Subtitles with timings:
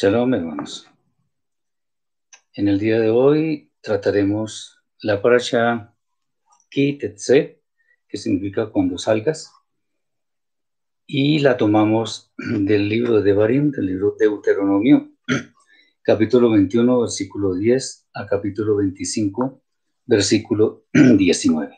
[0.00, 0.86] Shalom, hermanos.
[2.52, 5.92] En el día de hoy trataremos la parasha
[6.70, 7.60] Ki Tetse,
[8.06, 9.50] que significa cuando salgas,
[11.04, 15.10] y la tomamos del libro de Devarim, del libro de Deuteronomio,
[16.02, 19.60] capítulo 21, versículo 10 a capítulo 25,
[20.06, 21.76] versículo 19.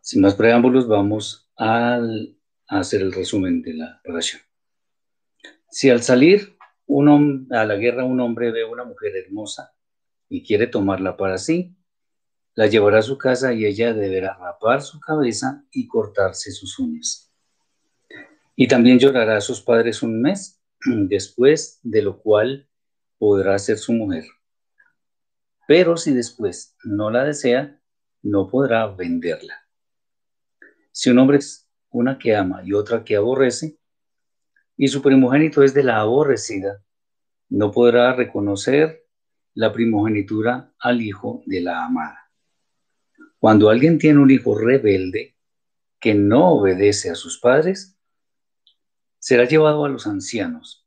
[0.00, 1.98] Sin más preámbulos, vamos a
[2.68, 4.43] hacer el resumen de la parasha.
[5.74, 6.56] Si al salir
[7.50, 9.74] a la guerra un hombre ve una mujer hermosa
[10.28, 11.76] y quiere tomarla para sí,
[12.54, 17.34] la llevará a su casa y ella deberá rapar su cabeza y cortarse sus uñas.
[18.54, 22.68] Y también llorará a sus padres un mes, después de lo cual
[23.18, 24.26] podrá ser su mujer.
[25.66, 27.82] Pero si después no la desea,
[28.22, 29.66] no podrá venderla.
[30.92, 33.80] Si un hombre es una que ama y otra que aborrece,
[34.76, 36.82] y su primogénito es de la aborrecida,
[37.48, 39.06] no podrá reconocer
[39.54, 42.30] la primogenitura al hijo de la amada.
[43.38, 45.36] Cuando alguien tiene un hijo rebelde
[46.00, 47.96] que no obedece a sus padres,
[49.18, 50.86] será llevado a los ancianos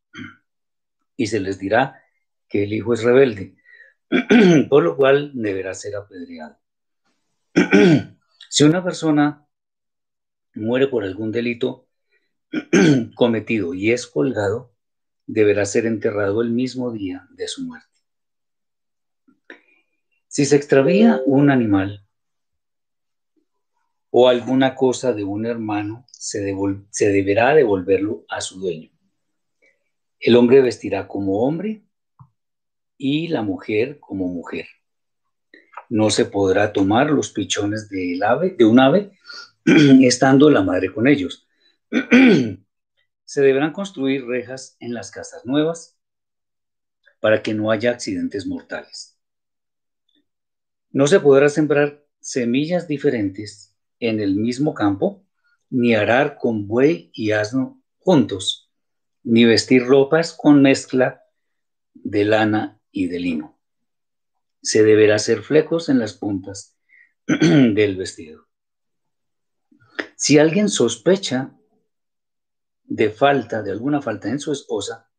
[1.16, 2.02] y se les dirá
[2.48, 3.56] que el hijo es rebelde,
[4.70, 6.58] por lo cual deberá ser apedreado.
[8.50, 9.48] si una persona
[10.54, 11.87] muere por algún delito,
[13.16, 14.72] cometido y es colgado,
[15.26, 17.88] deberá ser enterrado el mismo día de su muerte.
[20.28, 22.06] Si se extravía un animal
[24.10, 26.56] o alguna cosa de un hermano, se,
[26.92, 28.92] se deberá devolverlo a su dueño.
[30.20, 31.84] El hombre vestirá como hombre
[32.98, 34.68] y la mujer como mujer.
[35.90, 37.90] No se podrá tomar los pichones
[38.26, 39.12] ave, de un ave
[40.02, 41.47] estando la madre con ellos.
[43.26, 45.98] se deberán construir rejas en las casas nuevas
[47.20, 49.18] para que no haya accidentes mortales.
[50.92, 55.26] No se podrá sembrar semillas diferentes en el mismo campo,
[55.70, 58.72] ni arar con buey y asno juntos,
[59.24, 61.24] ni vestir ropas con mezcla
[61.94, 63.60] de lana y de lino.
[64.62, 66.78] Se deberá hacer flecos en las puntas
[67.28, 68.48] del vestido.
[70.16, 71.57] Si alguien sospecha
[72.88, 75.10] de falta, de alguna falta en su esposa,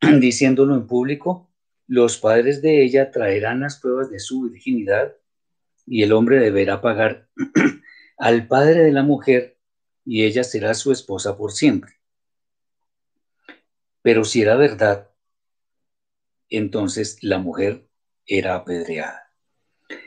[0.20, 1.50] diciéndolo en público,
[1.86, 5.14] los padres de ella traerán las pruebas de su virginidad
[5.86, 7.28] y el hombre deberá pagar
[8.18, 9.58] al padre de la mujer
[10.04, 11.94] y ella será su esposa por siempre.
[14.02, 15.10] Pero si era verdad,
[16.50, 17.88] entonces la mujer
[18.26, 19.30] era apedreada.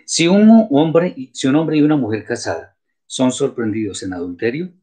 [0.05, 4.73] Si un hombre, si un hombre y una mujer casada son sorprendidos en adulterio,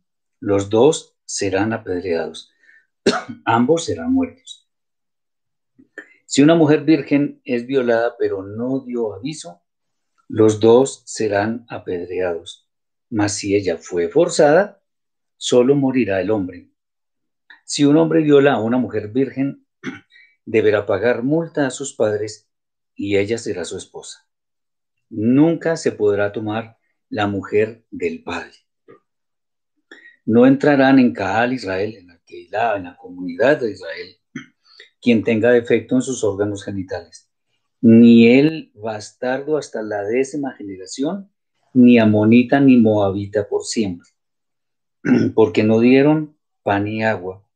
[0.41, 2.53] los dos serán apedreados.
[3.45, 4.69] Ambos serán muertos.
[6.27, 9.63] Si una mujer virgen es violada pero no dio aviso,
[10.29, 12.69] los dos serán apedreados.
[13.11, 14.83] Mas si ella fue forzada,
[15.37, 16.71] solo morirá el hombre.
[17.65, 19.67] Si un hombre viola a una mujer virgen,
[20.45, 22.51] deberá pagar multa a sus padres
[22.95, 24.27] y ella será su esposa.
[25.11, 26.79] Nunca se podrá tomar
[27.09, 28.64] la mujer del padre.
[30.27, 34.17] No entrarán en Caal Israel, en la Keilah, en la comunidad de Israel,
[35.01, 37.31] quien tenga defecto en sus órganos genitales,
[37.83, 41.31] ni el bastardo hasta la décima generación,
[41.75, 44.09] ni amonita ni moabita por siempre,
[45.35, 47.47] porque no dieron pan y agua,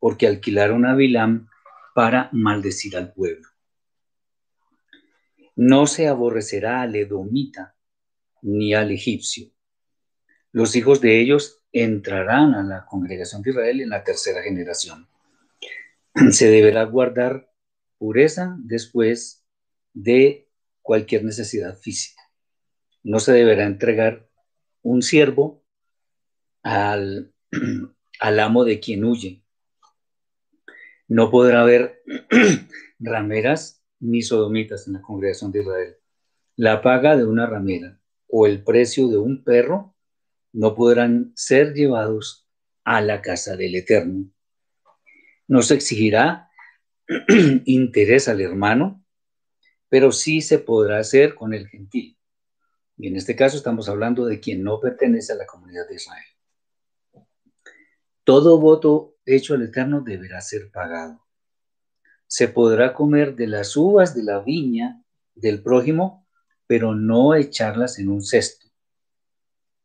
[0.00, 1.48] porque alquilaron a Bilam
[1.94, 3.48] para maldecir al pueblo.
[5.54, 7.76] No se aborrecerá al edomita
[8.42, 9.50] ni al egipcio.
[10.52, 15.08] Los hijos de ellos entrarán a la congregación de Israel en la tercera generación.
[16.30, 17.50] Se deberá guardar
[17.98, 19.44] pureza después
[19.92, 20.48] de
[20.82, 22.22] cualquier necesidad física.
[23.02, 24.28] No se deberá entregar
[24.82, 25.62] un siervo
[26.62, 27.32] al,
[28.20, 29.42] al amo de quien huye.
[31.08, 32.02] No podrá haber
[32.98, 35.96] rameras ni sodomitas en la congregación de Israel.
[36.56, 39.94] La paga de una ramera o el precio de un perro
[40.58, 42.48] no podrán ser llevados
[42.82, 44.28] a la casa del Eterno.
[45.46, 46.50] No se exigirá
[47.64, 49.04] interés al hermano,
[49.88, 52.18] pero sí se podrá hacer con el gentil.
[52.96, 56.26] Y en este caso estamos hablando de quien no pertenece a la comunidad de Israel.
[58.24, 61.24] Todo voto hecho al Eterno deberá ser pagado.
[62.26, 65.04] Se podrá comer de las uvas de la viña
[65.36, 66.26] del prójimo,
[66.66, 68.67] pero no echarlas en un cesto.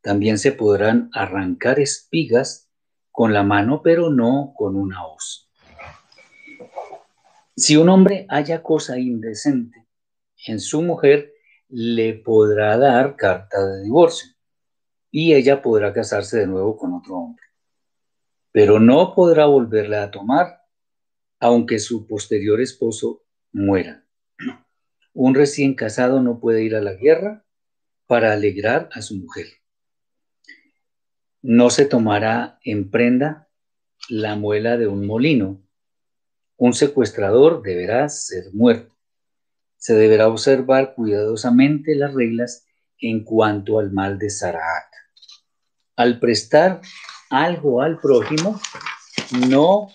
[0.03, 2.69] También se podrán arrancar espigas
[3.09, 5.49] con la mano, pero no con una hoz.
[7.55, 9.87] Si un hombre haya cosa indecente
[10.45, 11.31] en su mujer,
[11.69, 14.29] le podrá dar carta de divorcio
[15.09, 17.45] y ella podrá casarse de nuevo con otro hombre.
[18.51, 20.63] Pero no podrá volverla a tomar,
[21.39, 23.23] aunque su posterior esposo
[23.53, 24.03] muera.
[25.13, 27.45] Un recién casado no puede ir a la guerra
[28.05, 29.62] para alegrar a su mujer.
[31.43, 33.49] No se tomará en prenda
[34.07, 35.61] la muela de un molino.
[36.55, 38.95] Un secuestrador deberá ser muerto.
[39.75, 42.65] Se deberá observar cuidadosamente las reglas
[42.97, 44.85] en cuanto al mal de Sarahat.
[45.97, 46.79] Al prestar
[47.29, 48.61] algo al prójimo,
[49.49, 49.89] no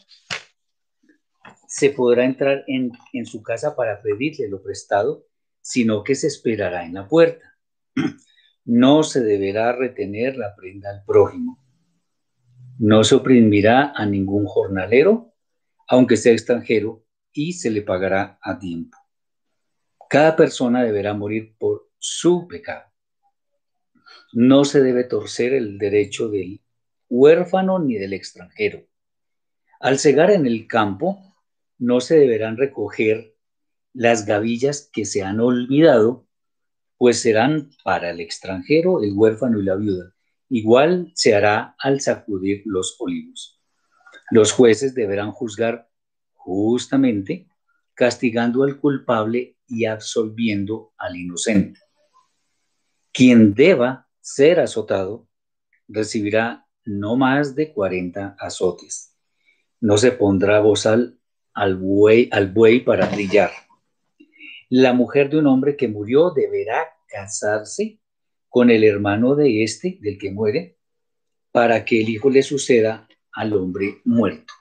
[1.67, 5.25] se podrá entrar en, en, su casa para pedirle lo prestado,
[5.63, 7.49] sino que se esperará en la puerta
[8.69, 11.59] no se deberá retener la prenda al prójimo.
[12.79, 15.33] No se oprimirá a ningún jornalero,
[15.89, 18.99] aunque sea extranjero, y se le pagará a tiempo.
[20.11, 22.93] Cada persona deberá morir por su pecado.
[24.35, 26.61] No se debe torcer el derecho del
[27.09, 28.87] huérfano ni del extranjero.
[29.81, 31.19] Al cegar en el campo,
[31.79, 33.35] no se deberán recoger
[33.95, 36.28] las gavillas que se han olvidado
[36.99, 40.13] pues serán para el extranjero, el huérfano y la viuda.
[40.51, 43.61] Igual se hará al sacudir los olivos.
[44.31, 45.89] Los jueces deberán juzgar
[46.35, 47.49] justamente,
[47.95, 51.81] castigando al culpable y absolviendo al inocente.
[53.13, 55.29] Quien deba ser azotado
[55.87, 59.17] recibirá no más de 40 azotes.
[59.81, 61.19] No se pondrá bozal
[61.55, 63.51] al buey, al buey para trillar
[64.69, 68.01] la mujer de un hombre que murió deberá casarse
[68.49, 70.79] con el hermano de este, del que muere,
[71.53, 74.53] para que el hijo le suceda al hombre muerto.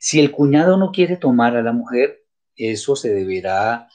[0.00, 2.24] Si el cuñado no quiere tomar a la mujer,
[2.56, 3.88] eso se deberá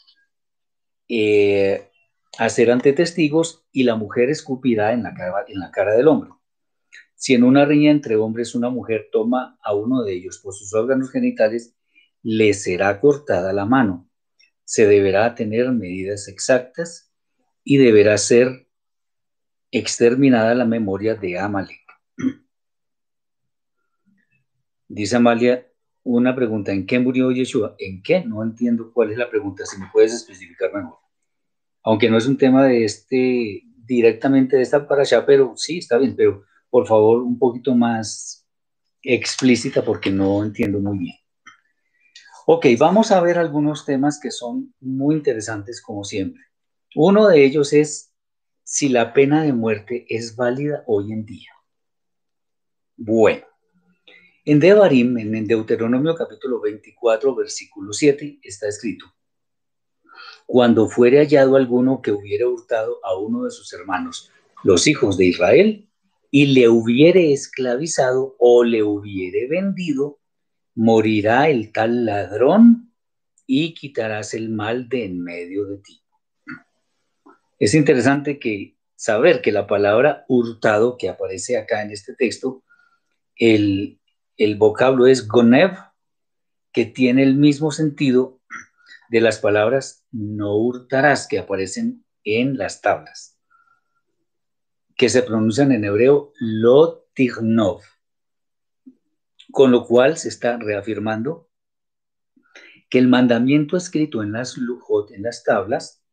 [1.08, 1.89] eh,
[2.38, 6.31] hacer ante testigos y la mujer escupirá en la, cara, en la cara del hombre.
[7.15, 10.74] Si en una riña entre hombres una mujer toma a uno de ellos por sus
[10.74, 11.75] órganos genitales,
[12.22, 14.10] le será cortada la mano
[14.65, 17.12] se deberá tener medidas exactas
[17.63, 18.67] y deberá ser
[19.72, 21.81] exterminada la memoria de Amalek.
[24.88, 25.65] Dice Amalia,
[26.03, 27.75] una pregunta, ¿en qué murió Yeshua?
[27.79, 28.24] ¿En qué?
[28.24, 30.98] No entiendo cuál es la pregunta, si me puedes especificar mejor.
[31.84, 35.98] Aunque no es un tema de este, directamente de esta para allá, pero sí, está
[35.98, 38.48] bien, pero por favor un poquito más
[39.01, 41.15] explícita porque no entiendo muy bien.
[42.47, 46.43] Ok, vamos a ver algunos temas que son muy interesantes como siempre.
[46.95, 48.13] Uno de ellos es
[48.63, 51.49] si la pena de muerte es válida hoy en día.
[52.97, 53.45] Bueno,
[54.45, 59.07] en Devarim, en Deuteronomio capítulo 24, versículo 7, está escrito,
[60.45, 64.31] cuando fuere hallado alguno que hubiere hurtado a uno de sus hermanos,
[64.63, 65.89] los hijos de Israel,
[66.29, 70.19] y le hubiere esclavizado o le hubiere vendido,
[70.75, 72.94] morirá el tal ladrón
[73.48, 76.01] y quitarás el mal de en medio de ti.
[77.58, 82.63] Es interesante que saber que la palabra hurtado que aparece acá en este texto,
[83.38, 84.00] el,
[84.38, 85.77] el vocablo es gonev,
[86.74, 88.41] que tiene el mismo sentido
[89.10, 93.39] de las palabras no hurtarás que aparecen en las tablas,
[94.98, 97.82] que se pronuncian en hebreo lotignov
[99.55, 101.50] con lo cual se está reafirmando
[102.89, 106.03] que el mandamiento escrito en las lujot, en las tablas,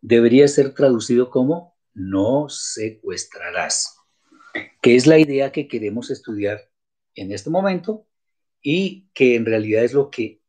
[0.00, 3.96] debería ser traducido como no secuestrarás,
[4.80, 6.72] que es la idea que queremos estudiar
[7.14, 8.08] en este momento
[8.60, 10.42] y que en realidad es lo que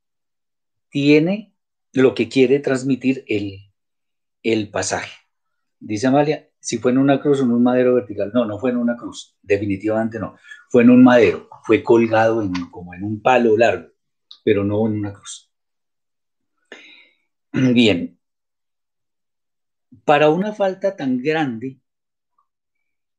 [0.89, 1.55] tiene,
[1.91, 3.71] lo que quiere transmitir el,
[4.41, 5.15] el pasaje.
[5.79, 8.31] Dice Amalia, si fue en una cruz o en un madero vertical.
[8.33, 10.37] No, no fue en una cruz, definitivamente no.
[10.69, 13.89] Fue en un madero, fue colgado en, como en un palo largo,
[14.45, 15.51] pero no en una cruz.
[17.51, 18.17] Bien,
[20.05, 21.81] para una falta tan grande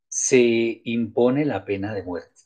[0.08, 2.40] se impone la pena de muerte.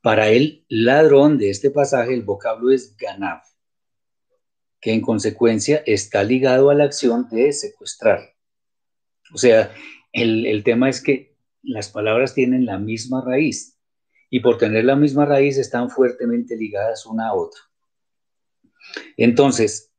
[0.00, 3.42] Para el ladrón de este pasaje el vocablo es ganav,
[4.80, 8.33] que en consecuencia está ligado a la acción de secuestrar.
[9.32, 9.74] O sea,
[10.12, 13.78] el, tema es que las palabras tienen la misma raíz
[14.30, 17.60] y por tener la misma raíz están fuertemente ligadas una a otra.
[19.16, 19.92] Entonces,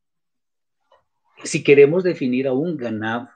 [1.44, 3.30] si queremos definir a un ganav,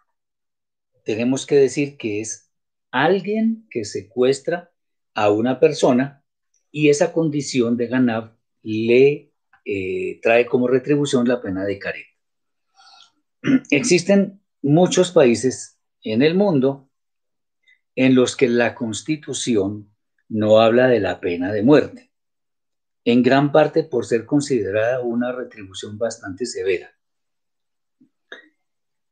[1.03, 2.51] tenemos que decir que es
[2.91, 4.71] alguien que secuestra
[5.13, 6.23] a una persona
[6.71, 9.33] y esa condición de ganav le
[9.65, 12.07] eh, trae como retribución la pena de caret.
[13.71, 16.89] Existen muchos países en el mundo
[17.95, 19.93] en los que la constitución
[20.29, 22.11] no habla de la pena de muerte,
[23.03, 26.91] en gran parte por ser considerada una retribución bastante severa.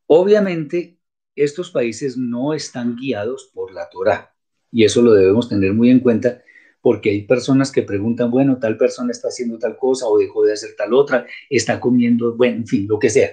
[0.06, 1.00] Obviamente,
[1.36, 4.34] estos países no están guiados por la Torah
[4.72, 6.42] y eso lo debemos tener muy en cuenta
[6.82, 10.54] porque hay personas que preguntan, bueno, tal persona está haciendo tal cosa o dejó de
[10.54, 13.32] hacer tal otra, está comiendo, bueno, en fin, lo que sea.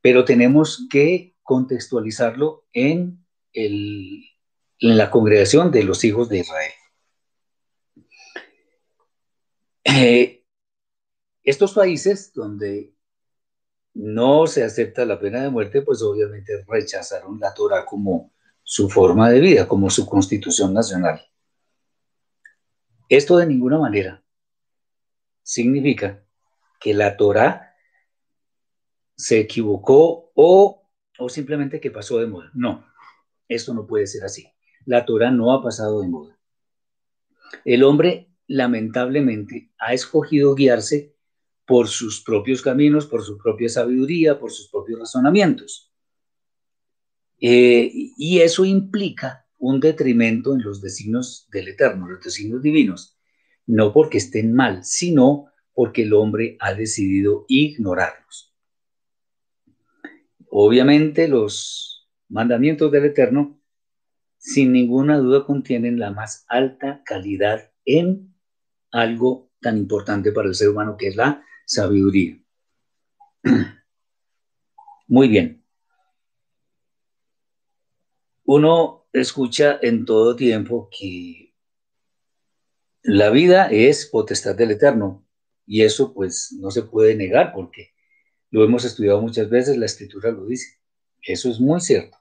[0.00, 3.24] Pero tenemos que contextualizarlo en,
[3.54, 4.22] el,
[4.80, 6.72] en la congregación de los hijos de Israel.
[9.82, 10.44] Eh,
[11.42, 12.94] estos países donde
[13.94, 19.30] no se acepta la pena de muerte, pues obviamente rechazaron la Torah como su forma
[19.30, 21.26] de vida, como su constitución nacional.
[23.08, 24.22] Esto de ninguna manera
[25.42, 26.22] significa
[26.78, 27.74] que la Torah
[29.16, 30.77] se equivocó o,
[31.18, 32.50] o simplemente que pasó de moda.
[32.54, 32.86] No,
[33.48, 34.46] esto no puede ser así.
[34.84, 36.38] La Torah no ha pasado de moda.
[37.64, 41.14] El hombre, lamentablemente, ha escogido guiarse
[41.66, 45.92] por sus propios caminos, por su propia sabiduría, por sus propios razonamientos.
[47.40, 53.18] Eh, y eso implica un detrimento en los designios del Eterno, los designios divinos,
[53.66, 58.47] no porque estén mal, sino porque el hombre ha decidido ignorarlos.
[60.50, 63.60] Obviamente los mandamientos del Eterno,
[64.38, 68.34] sin ninguna duda, contienen la más alta calidad en
[68.90, 72.40] algo tan importante para el ser humano que es la sabiduría.
[75.08, 75.64] Muy bien.
[78.44, 81.54] Uno escucha en todo tiempo que
[83.02, 85.26] la vida es potestad del Eterno
[85.66, 87.92] y eso pues no se puede negar porque
[88.50, 90.78] lo hemos estudiado muchas veces, la escritura lo dice.
[91.22, 92.16] Eso es muy cierto.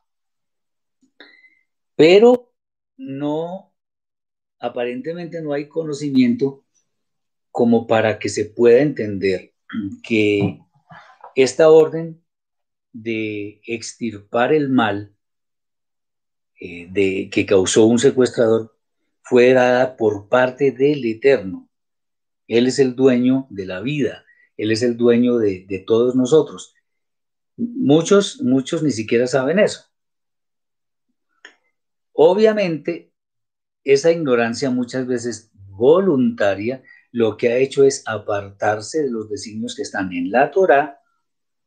[1.96, 2.54] Pero
[2.98, 3.74] no,
[4.60, 6.66] aparentemente no hay conocimiento
[7.52, 9.54] como para que se pueda entender
[10.04, 10.60] que
[11.36, 12.24] esta orden
[12.94, 15.16] de extirpar el mal
[16.60, 18.76] eh, de, que causó un secuestrador
[19.22, 21.70] fue dada por parte del Eterno.
[22.48, 24.24] Él es el dueño de la vida,
[24.58, 26.74] Él es el dueño de, todos nosotros.
[27.56, 29.86] Muchos, muchos ni siquiera saben eso.
[32.12, 33.14] Obviamente,
[33.84, 39.84] esa ignorancia muchas veces voluntaria lo que ha hecho es apartarse de los designios que
[39.84, 41.00] están en la Torah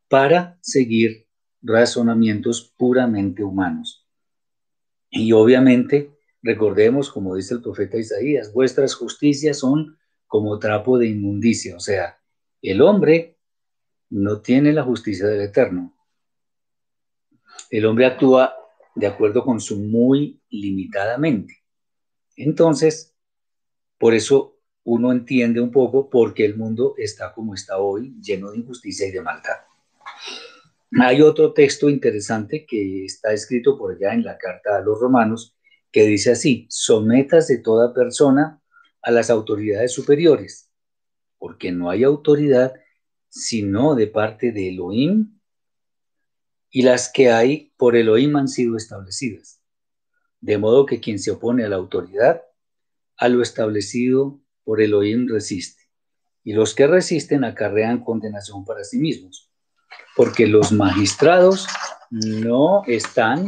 [0.09, 1.29] para seguir
[1.63, 4.07] razonamientos puramente humanos.
[5.09, 11.77] Y obviamente, recordemos, como dice el profeta Isaías, vuestras justicias son como trapo de inmundicia,
[11.77, 12.20] o sea,
[12.63, 13.39] el hombre
[14.11, 15.95] no tiene la justicia del Eterno.
[17.71, 18.55] El hombre actúa
[18.95, 21.59] de acuerdo con su muy limitadamente.
[22.37, 23.15] Entonces,
[23.99, 28.51] por eso uno entiende un poco por qué el mundo está como está hoy, lleno
[28.51, 29.59] de injusticia y de maldad.
[31.01, 35.57] Hay otro texto interesante que está escrito por allá en la carta a los romanos
[35.93, 38.61] que dice así, sometas de toda persona
[39.03, 40.70] a las autoridades superiores,
[41.41, 42.75] porque no hay autoridad
[43.31, 45.41] sino de parte de Elohim
[46.71, 49.61] y las que hay por Elohim han sido establecidas.
[50.41, 52.43] De modo que quien se opone a la autoridad,
[53.17, 55.81] a lo establecido por Elohim resiste.
[56.43, 59.51] y los que resisten acarrean condenación para sí mismos,
[60.17, 61.67] porque los magistrados
[62.11, 63.47] no están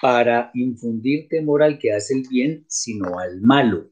[0.00, 3.90] para infundir temor al que hace el bien, sino al malo.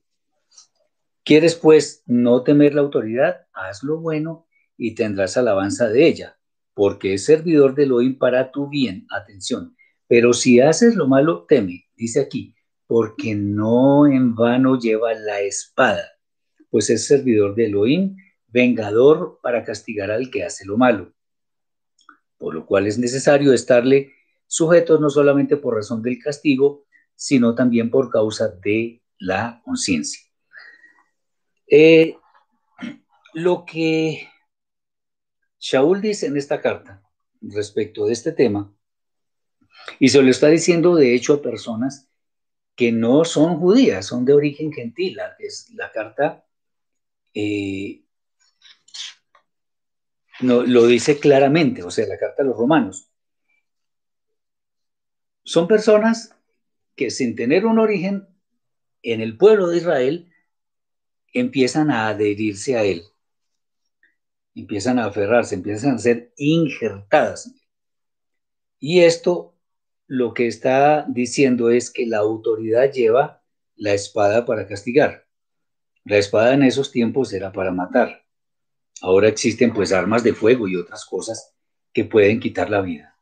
[1.24, 3.46] ¿Quieres pues no temer la autoridad?
[3.54, 6.38] Haz lo bueno y tendrás alabanza de ella,
[6.74, 9.06] porque es servidor de Elohim para tu bien.
[9.10, 9.74] Atención.
[10.06, 12.54] Pero si haces lo malo, teme, dice aquí,
[12.86, 16.04] porque no en vano lleva la espada,
[16.68, 18.16] pues es servidor de Elohim,
[18.48, 21.14] vengador para castigar al que hace lo malo.
[22.36, 24.12] Por lo cual es necesario estarle
[24.46, 30.20] sujetos no solamente por razón del castigo, sino también por causa de la conciencia.
[31.66, 32.16] Eh,
[33.32, 34.28] lo que
[35.58, 37.02] Shaul dice en esta carta
[37.40, 38.74] respecto de este tema,
[39.98, 42.08] y se lo está diciendo de hecho a personas
[42.74, 45.18] que no son judías, son de origen gentil.
[45.38, 46.44] Es la carta
[47.34, 48.04] eh,
[50.40, 53.10] no, lo dice claramente, o sea, la carta a los romanos.
[55.44, 56.34] Son personas
[56.96, 58.28] que sin tener un origen
[59.02, 60.32] en el pueblo de Israel,
[61.34, 63.02] empiezan a adherirse a él,
[64.54, 67.52] empiezan a aferrarse, empiezan a ser injertadas.
[68.78, 69.54] Y esto
[70.06, 73.42] lo que está diciendo es que la autoridad lleva
[73.76, 75.26] la espada para castigar.
[76.04, 78.24] La espada en esos tiempos era para matar.
[79.00, 81.54] Ahora existen pues armas de fuego y otras cosas
[81.92, 83.16] que pueden quitar la vida.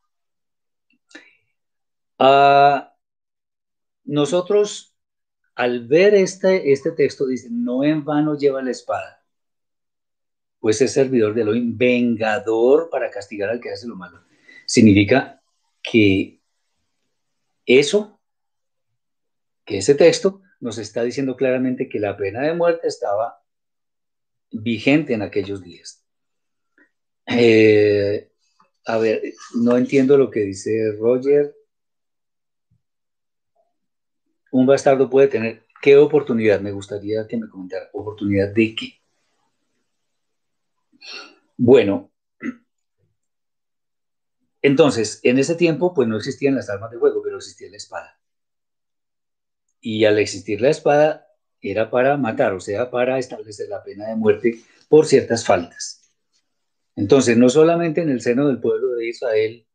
[2.19, 2.95] Ah,
[4.05, 4.92] nosotros
[5.63, 9.25] al ver este, este texto dice, no en vano lleva la espada,
[10.59, 14.25] pues es servidor de Elohim, vengador para castigar al que hace lo malo.
[14.67, 15.41] Significa
[15.81, 16.41] que
[17.65, 18.21] eso,
[19.65, 23.41] que ese texto nos está diciendo claramente que la pena de muerte estaba
[24.51, 26.05] vigente en aquellos días.
[27.27, 28.33] Eh,
[28.87, 29.23] a ver,
[29.55, 31.55] no entiendo lo que dice Roger
[34.53, 36.61] un bastardo puede tener, ¿qué oportunidad?
[36.61, 39.01] Me gustaría que me comentara, ¿oportunidad de qué?
[41.57, 42.13] Bueno,
[44.61, 48.21] entonces, en ese tiempo, pues no existían las armas de fuego, pero existía la espada.
[49.81, 51.27] Y al existir la espada,
[51.61, 56.13] era para matar, o sea, para establecer la pena de muerte por ciertas faltas.
[56.95, 59.67] Entonces, no solamente en el seno del pueblo de Israel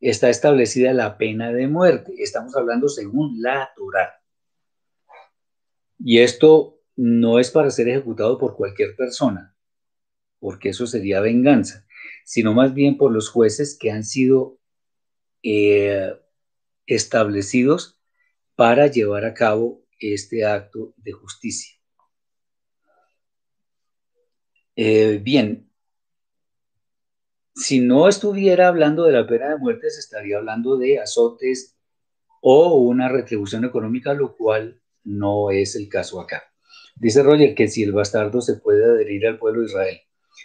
[0.00, 2.14] está establecida la pena de muerte.
[2.18, 4.20] Estamos hablando según la Torah.
[5.98, 9.54] Y esto no es para ser ejecutado por cualquier persona,
[10.38, 11.86] porque eso sería venganza,
[12.24, 14.58] sino más bien por los jueces que han sido
[15.42, 16.12] eh,
[16.86, 18.00] establecidos
[18.54, 21.78] para llevar a cabo este acto de justicia.
[24.76, 25.69] Eh, bien,
[27.60, 31.76] si no estuviera hablando de la pena de muerte, se estaría hablando de azotes
[32.40, 36.42] o una retribución económica, lo cual no es el caso acá.
[36.96, 40.00] Dice Roger que si el bastardo se puede adherir al pueblo de Israel.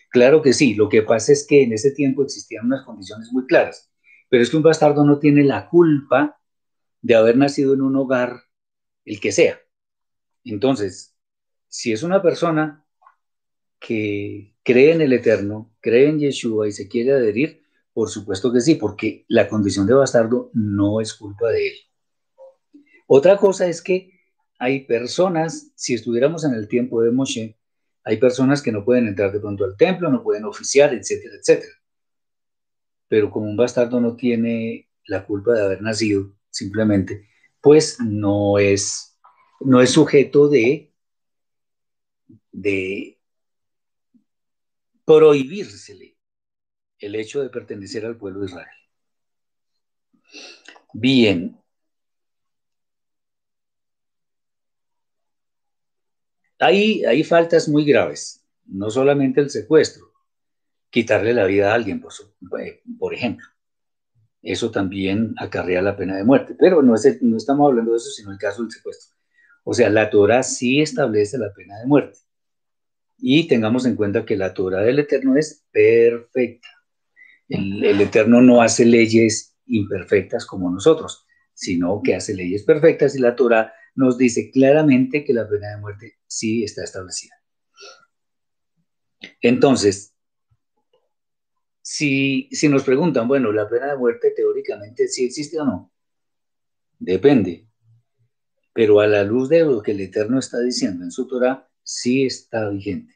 [0.10, 3.46] Claro que sí, lo que pasa es que en ese tiempo existían unas condiciones muy
[3.46, 3.92] claras,
[4.30, 6.38] pero es que un bastardo no tiene la culpa
[7.02, 8.42] de haber nacido en un hogar,
[9.06, 9.60] el que sea.
[10.44, 11.16] Entonces,
[11.68, 12.86] si es una persona
[13.80, 18.60] que cree en el Eterno, cree en Yeshua y se quiere adherir, por supuesto que
[18.60, 21.74] sí, porque la condición de bastardo no es culpa de él.
[23.06, 24.12] Otra cosa es que
[24.58, 27.60] hay personas, si estuviéramos en el tiempo de Moshe,
[28.04, 31.74] hay personas que no pueden entrar de pronto al templo, no pueden oficiar, etcétera, etcétera.
[33.08, 37.28] Pero como un bastardo no tiene la culpa de haber nacido, simplemente,
[37.62, 39.16] pues no es,
[39.60, 40.92] no es sujeto de,
[42.52, 43.15] de
[45.06, 46.18] prohibírsele
[47.00, 48.68] el hecho de pertenecer al pueblo de Israel.
[50.94, 51.58] Bien.
[56.60, 60.12] Hay, hay faltas muy graves, no solamente el secuestro,
[60.90, 62.14] quitarle la vida a alguien, por,
[62.62, 63.46] eh, ejemplo.
[64.42, 68.10] Eso también acarrea la pena de muerte, pero no, es, no estamos hablando de eso,
[68.12, 69.16] sino el caso del secuestro.
[69.64, 72.20] O sea, la Torah sí establece la pena de muerte.
[73.18, 76.68] Y tengamos en cuenta que la Torah del Eterno es perfecta.
[77.48, 83.36] El, Eterno no hace leyes imperfectas como nosotros, sino que hace leyes perfectas y la
[83.36, 87.36] Torah nos dice claramente que la pena de muerte sí está establecida.
[89.42, 90.14] Entonces,
[91.82, 95.94] si, si nos preguntan, bueno, la pena de muerte teóricamente sí existe o no,
[97.00, 97.68] depende.
[98.74, 102.26] Pero a la luz de lo que el Eterno está diciendo en su Torah, sí
[102.26, 103.16] está vigente.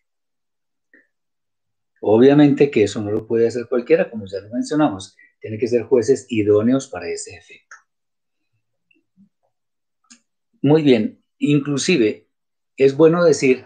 [2.01, 5.17] Obviamente que eso no lo puede hacer cualquiera, como ya lo mencionamos.
[5.41, 7.75] Tiene que ser jueces idóneos para ese efecto.
[10.61, 12.29] Muy bien, inclusive
[12.77, 13.65] es bueno decir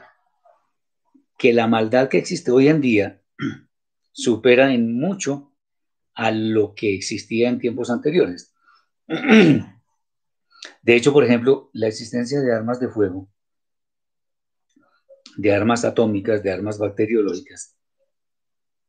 [1.37, 3.21] que la maldad que existe hoy en día
[4.11, 5.55] supera en mucho
[6.13, 8.53] a lo que existía en tiempos anteriores.
[10.81, 13.32] De hecho, por ejemplo, la existencia de armas de fuego,
[15.37, 17.75] de armas atómicas, de armas bacteriológicas,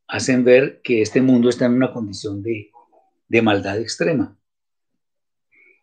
[0.06, 2.70] hacen ver que este mundo está en una condición de,
[3.28, 4.38] de maldad extrema,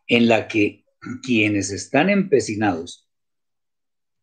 [0.07, 0.85] en la que
[1.23, 3.09] quienes están empecinados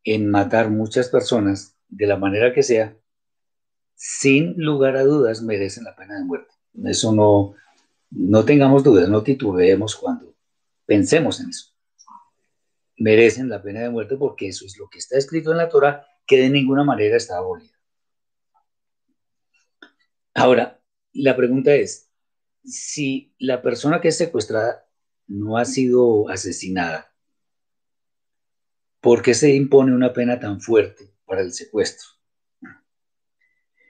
[0.05, 2.97] en matar muchas personas de la manera que sea,
[3.95, 6.55] sin lugar a dudas merecen la pena de muerte.
[6.85, 7.55] Eso no,
[8.11, 10.35] no tengamos dudas, no titubeemos cuando
[10.87, 11.75] pensemos en eso.
[12.97, 16.07] Merecen la pena de muerte porque eso es lo que está escrito en la Torah,
[16.29, 17.73] que de ninguna manera está abolido.
[20.35, 20.81] Ahora,
[21.15, 22.13] la pregunta es,
[22.63, 24.87] si la persona que es secuestrada
[25.27, 27.13] no ha sido asesinada,
[29.01, 32.09] ¿por qué se impone una pena tan fuerte para el secuestro?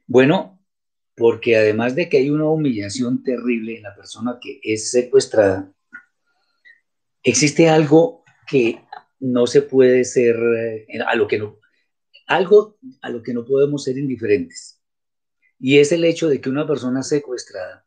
[0.07, 0.65] Bueno,
[1.17, 5.73] porque además de que hay una humillación terrible en la persona que es secuestrada,
[7.23, 8.81] existe algo que
[9.19, 11.58] no se puede ser, eh, a lo que no,
[12.29, 14.81] algo a lo que no podemos ser indiferentes.
[15.59, 17.85] Y es el hecho de que una persona secuestrada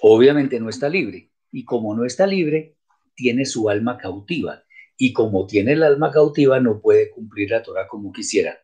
[0.00, 1.30] obviamente no está libre.
[1.52, 2.76] Y como no está libre,
[3.14, 4.64] tiene su alma cautiva.
[4.96, 8.58] Y como tiene el alma cautiva, no puede cumplir la Torah como quisiera,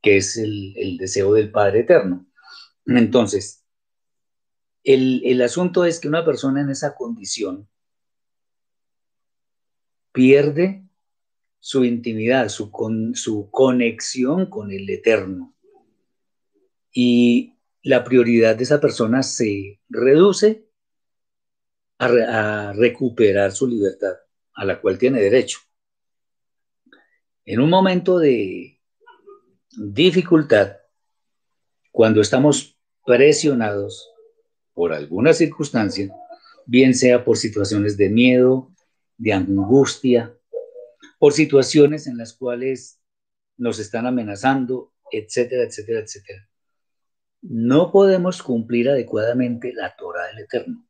[0.00, 2.26] que es el, el deseo del Padre Eterno.
[2.86, 3.64] Entonces,
[4.84, 7.68] el, el asunto es que una persona en esa condición
[10.12, 10.89] pierde
[11.60, 15.54] su intimidad, su, con, su conexión con el Eterno.
[16.90, 20.66] Y la prioridad de esa persona se reduce
[21.98, 24.14] a, a, recuperar su libertad,
[24.54, 25.60] a la cual tiene derecho.
[27.44, 28.80] En un momento de
[29.76, 30.78] dificultad,
[31.92, 34.10] cuando estamos presionados
[34.72, 36.14] por alguna circunstancia,
[36.64, 38.72] bien sea por situaciones de miedo,
[39.18, 40.34] de angustia,
[41.20, 42.98] por situaciones en las cuales
[43.58, 46.48] nos están amenazando, etcétera, etcétera, etcétera.
[47.42, 50.88] No podemos cumplir adecuadamente la Torah del Eterno.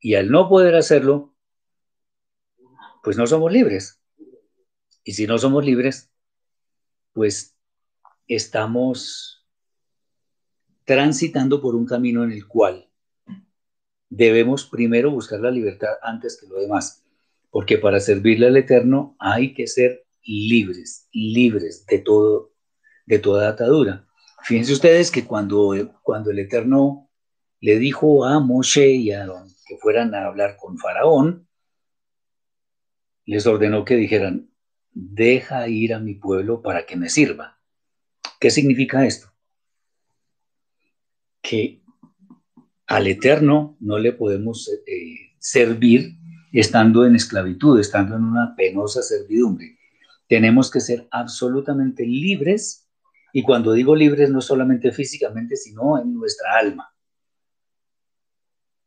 [0.00, 1.36] Y al no poder hacerlo,
[3.04, 4.02] pues no somos libres.
[5.04, 6.10] Y si no somos libres,
[7.12, 7.56] pues
[8.26, 9.46] estamos
[10.84, 12.90] transitando por un camino en el cual
[14.08, 17.01] debemos primero buscar la libertad antes que lo demás,
[17.52, 22.54] porque para servirle al Eterno hay que ser libres, libres de todo,
[23.04, 24.08] de toda atadura.
[24.42, 27.10] Fíjense ustedes que cuando, cuando el Eterno
[27.60, 31.46] le dijo a Moshe y a Aarón que fueran a hablar con Faraón,
[33.26, 34.50] les ordenó que dijeran,
[34.90, 37.60] deja ir a mi pueblo para que me sirva.
[38.40, 39.30] ¿Qué significa esto?
[41.42, 41.82] Que
[42.86, 46.16] al Eterno no le podemos eh, servir
[46.60, 49.78] estando en esclavitud, estando en una penosa servidumbre.
[50.28, 52.88] Tenemos que ser absolutamente libres
[53.32, 56.94] y cuando digo libres no solamente físicamente, sino en nuestra alma.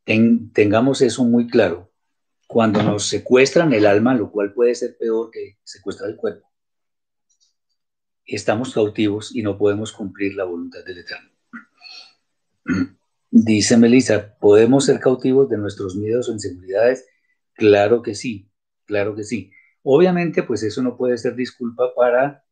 [0.04, 1.90] Ten, tengamos eso muy claro.
[2.46, 6.48] Cuando nos secuestran el alma, lo cual puede ser peor que secuestrar el cuerpo,
[8.24, 11.30] estamos cautivos y no podemos cumplir la voluntad del Eterno.
[13.30, 17.04] Dice Melissa, ¿podemos ser cautivos de nuestros miedos o inseguridades?
[17.56, 18.50] Claro que sí,
[18.84, 19.50] claro que sí.
[19.82, 22.44] Obviamente, pues eso no puede ser disculpa para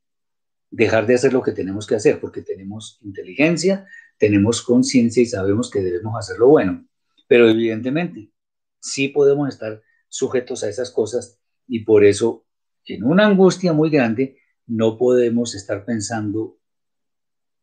[0.70, 3.86] dejar de hacer lo que tenemos que hacer, porque tenemos inteligencia,
[4.18, 6.86] tenemos conciencia y sabemos que debemos hacer lo bueno.
[7.28, 8.32] Pero evidentemente,
[8.80, 12.46] sí podemos estar sujetos a esas cosas y por eso,
[12.86, 16.58] en una angustia muy grande, no podemos estar pensando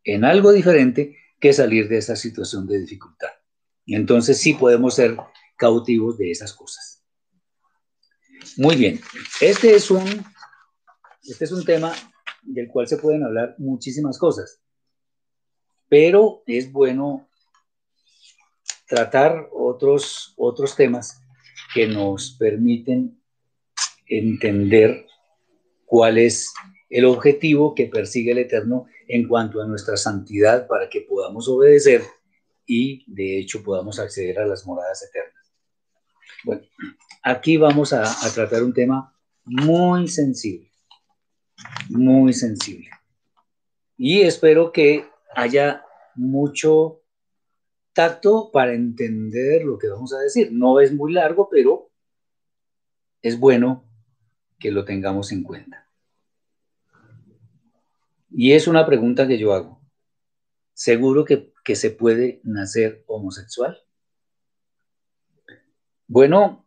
[0.03, 3.29] en algo diferente que salir de esa situación de dificultad.
[3.85, 5.17] Y entonces sí podemos ser
[5.57, 7.00] cautivos de esas cosas.
[8.57, 8.99] Muy bien,
[9.39, 10.03] este es un,
[11.23, 11.93] este es un tema
[12.41, 14.61] del cual se pueden hablar muchísimas cosas,
[15.87, 17.29] pero es bueno
[18.87, 21.21] tratar otros, otros temas
[21.73, 23.21] que nos permiten
[24.05, 25.05] entender
[25.85, 26.51] cuál es
[26.89, 32.03] el objetivo que persigue el Eterno en cuanto a nuestra santidad para que podamos obedecer
[32.65, 35.53] y de hecho podamos acceder a las moradas eternas.
[36.43, 36.63] Bueno,
[37.21, 38.03] aquí vamos a,
[38.33, 40.71] tratar un tema muy sensible,
[41.89, 42.89] muy sensible.
[43.97, 47.01] Y espero que haya mucho
[47.93, 50.51] tacto para entender lo que vamos a decir.
[50.51, 51.91] No es muy largo, pero
[53.21, 53.85] es bueno
[54.59, 55.87] que lo tengamos en cuenta.
[58.31, 59.81] Y es una pregunta que yo hago.
[60.73, 63.83] ¿Seguro que se puede nacer homosexual?
[66.07, 66.65] Bueno,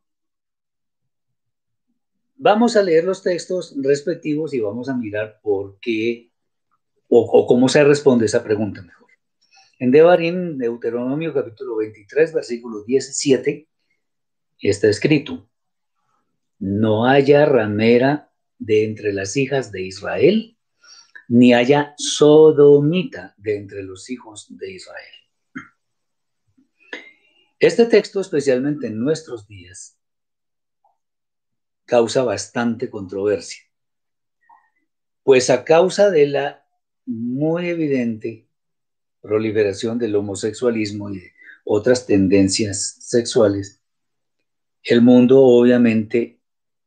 [2.44, 6.30] vamos a leer los textos respectivos y vamos a mirar por qué
[7.08, 9.08] o, cómo se responde esa pregunta mejor.
[9.78, 13.66] En Devarim, Deuteronomio capítulo 23, versículo 17,
[14.60, 15.48] está escrito,
[16.58, 20.58] no haya ramera de entre las hijas de Israel,
[21.28, 25.14] ni haya sodomita de entre los hijos de Israel.
[27.58, 29.98] Este texto, especialmente en nuestros días,
[31.84, 33.62] causa bastante controversia,
[35.22, 36.66] pues a causa de la
[37.06, 38.48] muy evidente
[39.20, 41.32] proliferación del homosexualismo y de
[41.64, 43.82] otras tendencias sexuales,
[44.82, 46.40] el mundo obviamente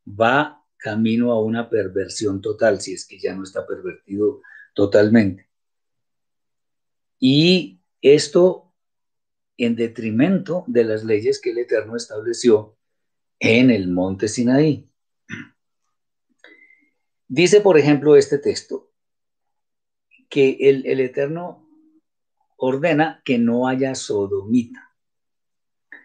[0.07, 4.41] va camino a una perversión total, si es que ya no está pervertido
[4.73, 5.49] totalmente.
[7.19, 8.71] Y esto
[9.57, 12.77] en detrimento de las leyes que el Eterno estableció
[13.39, 14.86] en el monte Sinaí.
[17.27, 18.91] Dice, por ejemplo, este texto,
[20.29, 21.67] que el, el Eterno
[22.57, 24.93] ordena que no haya sodomita.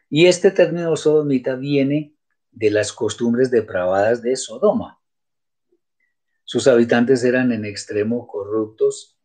[0.09, 2.15] Y este término sodomita viene
[2.51, 5.01] de las costumbres depravadas de Sodoma.
[6.45, 9.19] Sus habitantes eran en extremo corruptos,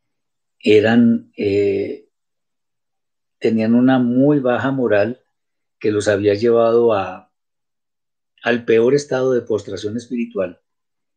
[0.60, 2.08] eran eh,
[3.40, 5.22] tenían una muy baja moral
[5.80, 7.27] que los había llevado a,
[8.44, 10.62] al peor estado de postración espiritual.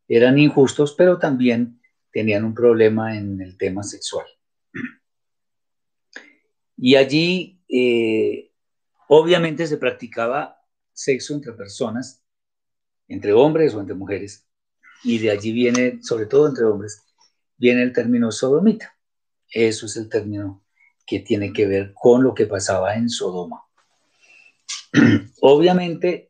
[0.08, 1.80] Eran injustos, pero también
[2.12, 4.26] tenían un problema en el tema sexual.
[6.76, 8.50] Y allí, eh,
[9.08, 10.60] obviamente, se practicaba
[10.92, 12.24] sexo entre personas,
[13.06, 14.46] entre hombres o entre mujeres,
[15.04, 17.02] y de allí viene, sobre todo entre hombres,
[17.56, 18.96] viene el término sodomita.
[19.50, 20.64] Eso es el término
[21.06, 23.64] que tiene que ver con lo que pasaba en Sodoma.
[25.40, 26.29] Obviamente,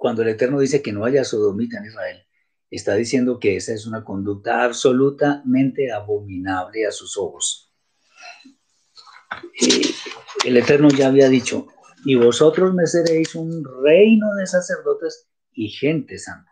[0.00, 2.26] cuando el Eterno dice que no haya sodomita en Israel,
[2.70, 7.70] está diciendo que esa es una conducta absolutamente abominable a sus ojos.
[9.60, 9.90] Eh,
[10.46, 11.66] el Eterno ya había dicho,
[12.06, 16.50] y vosotros me seréis un reino de sacerdotes y gente santa.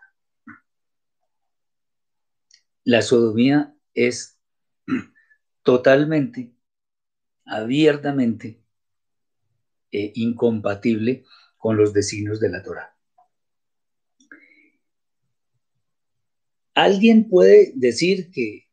[2.85, 4.39] La sodomía es
[5.63, 6.55] totalmente,
[7.47, 8.63] abiertamente
[9.91, 11.25] eh, incompatible
[11.57, 12.98] con los designios de la Torah.
[16.79, 18.69] Alguien puede decir que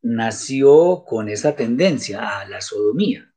[0.00, 3.30] nació con esa tendencia a la sodomía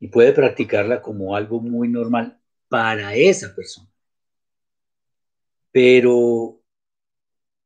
[0.00, 3.90] y puede practicarla como algo muy normal para esa persona.
[5.70, 6.62] Pero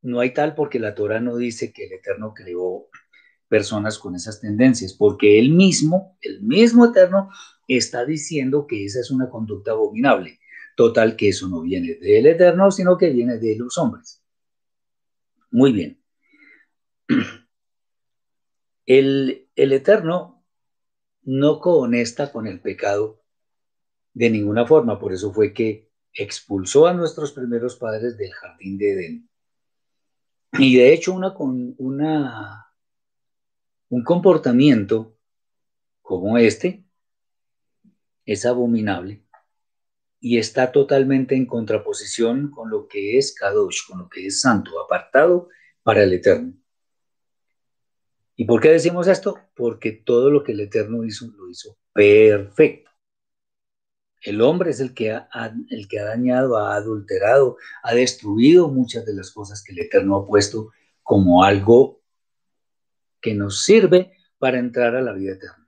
[0.02, 2.88] no hay tal porque la Torah no dice que el Eterno creó
[3.46, 7.30] personas con esas tendencias, porque él mismo, el mismo Eterno,
[7.68, 10.39] está diciendo que esa es una conducta abominable.
[10.80, 14.24] Total, que eso no viene del Eterno, sino que viene de los hombres.
[15.50, 16.02] Muy bien.
[18.86, 20.42] El, el Eterno
[21.24, 23.22] no conecta con el pecado
[24.14, 28.92] de ninguna forma, por eso fue que expulsó a nuestros primeros padres del jardín de
[28.92, 29.28] Edén
[30.58, 32.72] y de hecho, una, una,
[33.90, 35.14] un comportamiento
[36.00, 36.86] como este
[38.24, 39.22] es abominable
[40.20, 44.78] y está totalmente en contraposición con lo que es Kadosh, con lo que es santo,
[44.80, 45.48] apartado
[45.82, 46.52] para el Eterno.
[48.36, 49.38] ¿Y por qué decimos esto?
[49.54, 52.90] Porque todo lo que el Eterno hizo, lo hizo perfecto.
[54.22, 55.28] El hombre es el que, ha,
[55.70, 60.16] el que ha dañado, ha adulterado, ha destruido muchas de las cosas que el Eterno
[60.16, 60.70] ha puesto
[61.02, 62.02] como algo
[63.20, 65.59] que nos sirve para entrar a la vida eterna.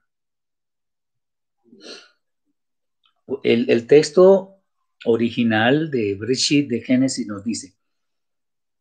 [3.42, 4.56] El, texto
[5.04, 7.76] original de Breshit de Génesis nos dice,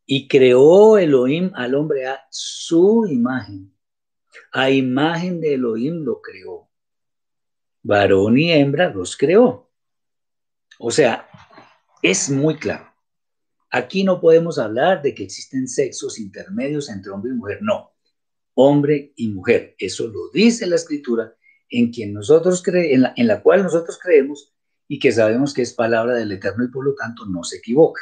[0.05, 3.73] y creó Elohim al hombre a su imagen.
[4.51, 6.71] A imagen de Elohim lo creó
[7.83, 9.71] varón y hembra los creó.
[10.79, 11.27] O sea,
[12.01, 12.87] es muy claro.
[13.69, 17.93] Aquí no podemos hablar de que existen sexos intermedios entre hombre y mujer, no.
[18.53, 21.33] Hombre y mujer, eso lo dice la escritura
[21.71, 24.53] en quien nosotros en, la, en la cual nosotros creemos
[24.87, 28.01] y que sabemos que es palabra del Eterno y por lo tanto no se equivoca.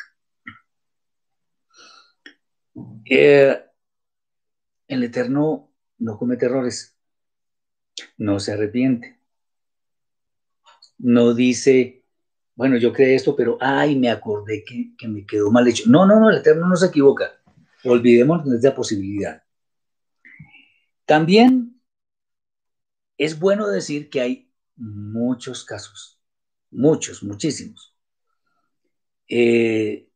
[3.05, 3.63] Eh,
[4.88, 6.97] el Eterno no comete errores,
[8.17, 9.19] no se arrepiente,
[10.97, 12.03] no dice,
[12.55, 15.84] bueno, yo creé esto, pero ay, me acordé que, que me quedó mal hecho.
[15.88, 17.39] No, no, no, el Eterno no se equivoca.
[17.84, 19.43] Olvidemos de esa posibilidad.
[21.05, 21.79] También
[23.19, 26.19] es bueno decir que hay muchos casos,
[26.71, 27.93] muchos, muchísimos,
[29.27, 30.10] eh,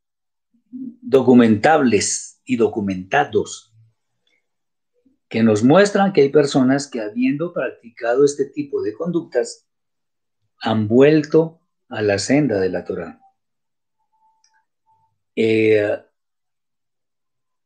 [0.70, 3.74] documentables y documentados
[5.28, 9.68] que nos muestran que hay personas que habiendo practicado este tipo de conductas
[10.60, 13.20] han vuelto a la senda de la Torah.
[15.36, 16.02] Eh,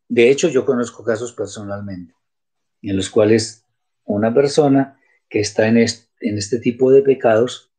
[0.08, 2.14] de hecho, yo conozco casos personalmente
[2.82, 3.64] en los cuales
[4.04, 4.97] una persona
[5.28, 7.72] que está en este, tipo de pecados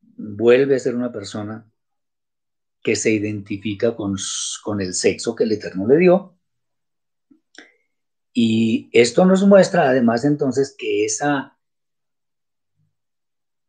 [0.00, 1.70] vuelve a ser una persona
[2.82, 4.16] que se identifica con,
[4.62, 6.38] con el sexo que el Eterno le dio.
[8.32, 11.58] Y esto nos muestra además entonces que esa,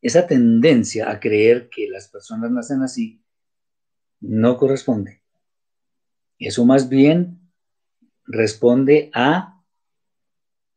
[0.01, 3.23] esa tendencia a creer que las personas nacen así
[4.19, 5.23] no corresponde.
[6.37, 7.51] Eso más bien
[8.25, 9.56] responde a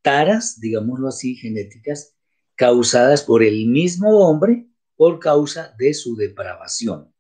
[0.02, 2.16] taras, digámoslo así, genéticas,
[2.54, 7.12] causadas por el mismo hombre por causa de su depravación.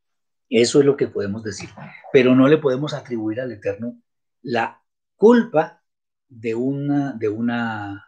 [0.48, 1.70] Eso es lo que podemos decir.
[2.12, 3.98] Pero no le podemos atribuir al Eterno
[4.42, 4.82] la
[5.16, 5.82] culpa
[6.28, 8.06] de una, de una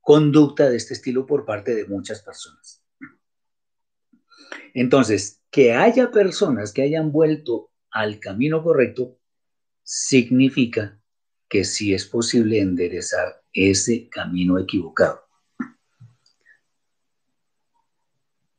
[0.00, 2.82] conducta de este estilo por parte de muchas personas.
[4.74, 9.18] Entonces, que haya personas que hayan vuelto al camino correcto
[9.82, 11.00] significa
[11.48, 15.22] que sí es posible enderezar ese camino equivocado.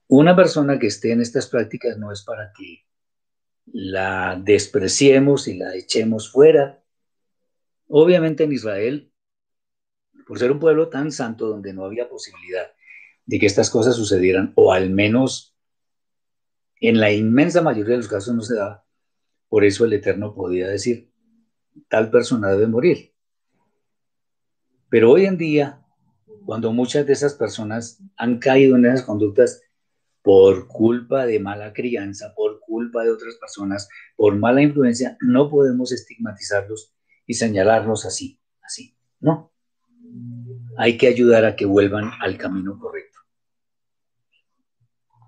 [0.07, 2.85] Una persona que esté en estas prácticas no es para que
[3.67, 6.83] la despreciemos y la echemos fuera.
[7.87, 9.13] Obviamente en Israel,
[10.25, 12.71] por ser un pueblo tan santo donde no había posibilidad
[13.25, 15.55] de que estas cosas sucedieran, o al menos
[16.81, 18.85] en la inmensa mayoría de los casos no se daba,
[19.47, 21.11] por eso el Eterno podía decir,
[21.87, 23.13] tal persona debe morir.
[24.89, 25.81] Pero hoy en día,
[26.45, 29.61] cuando muchas de esas personas han caído en esas conductas
[30.21, 35.91] por culpa de mala crianza, por culpa de otras personas, por mala influencia, no podemos
[35.91, 36.93] estigmatizarlos
[37.25, 38.95] y señalarlos así, así.
[39.19, 39.51] No.
[40.77, 43.19] Hay que ayudar a que vuelvan al camino correcto.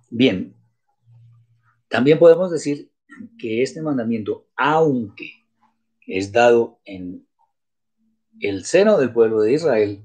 [0.09, 0.55] Bien,
[1.87, 2.91] también podemos decir
[3.37, 5.45] que este mandamiento, aunque
[6.07, 7.27] es dado en
[8.41, 10.03] el seno del pueblo de Israel,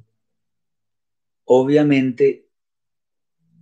[1.44, 2.48] obviamente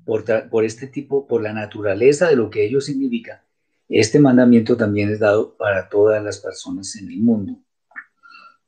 [0.05, 3.47] por, por, este tipo, por la naturaleza de lo que ello significa,
[3.89, 7.59] este mandamiento también es dado para todas las personas en el mundo.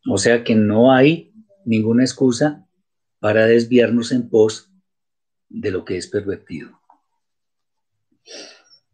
[0.09, 2.67] O sea que no hay ninguna excusa
[3.19, 4.71] para desviarnos en pos
[5.49, 6.81] de lo que es pervertido.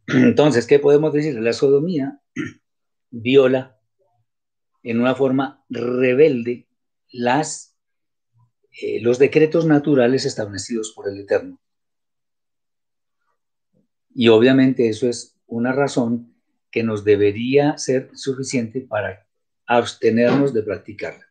[0.06, 1.38] Entonces, ¿qué podemos decir?
[1.40, 2.20] La sodomía
[3.10, 3.78] viola
[4.82, 6.66] en una forma rebelde
[7.12, 7.76] las,
[8.80, 11.60] eh, los decretos naturales establecidos por el Eterno.
[14.14, 16.34] Y obviamente eso es una razón
[16.70, 19.26] que nos debería ser suficiente para
[19.66, 21.26] abstenernos de practicarla.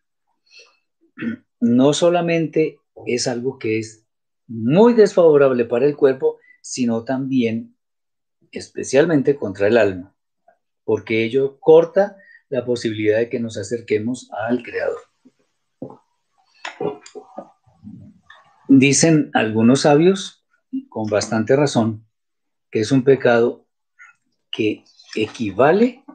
[1.59, 4.05] No solamente es algo que es
[4.47, 7.75] muy desfavorable para el cuerpo, sino también
[8.51, 10.15] especialmente contra el alma,
[10.83, 12.17] porque ello corta
[12.49, 15.10] la posibilidad de que nos acerquemos al Creador.
[18.73, 20.45] Dicen algunos sabios,
[20.87, 22.05] con bastante razón,
[22.71, 23.67] que es un pecado
[24.49, 26.05] que equivale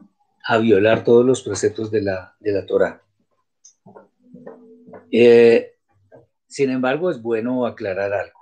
[0.43, 3.03] a violar todos los preceptos de la, de la Torah.
[5.13, 5.75] Eh,
[6.47, 8.41] sin embargo, es bueno aclarar algo.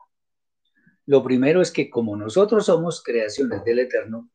[1.06, 4.30] Lo primero es que como nosotros somos creaciones del Eterno,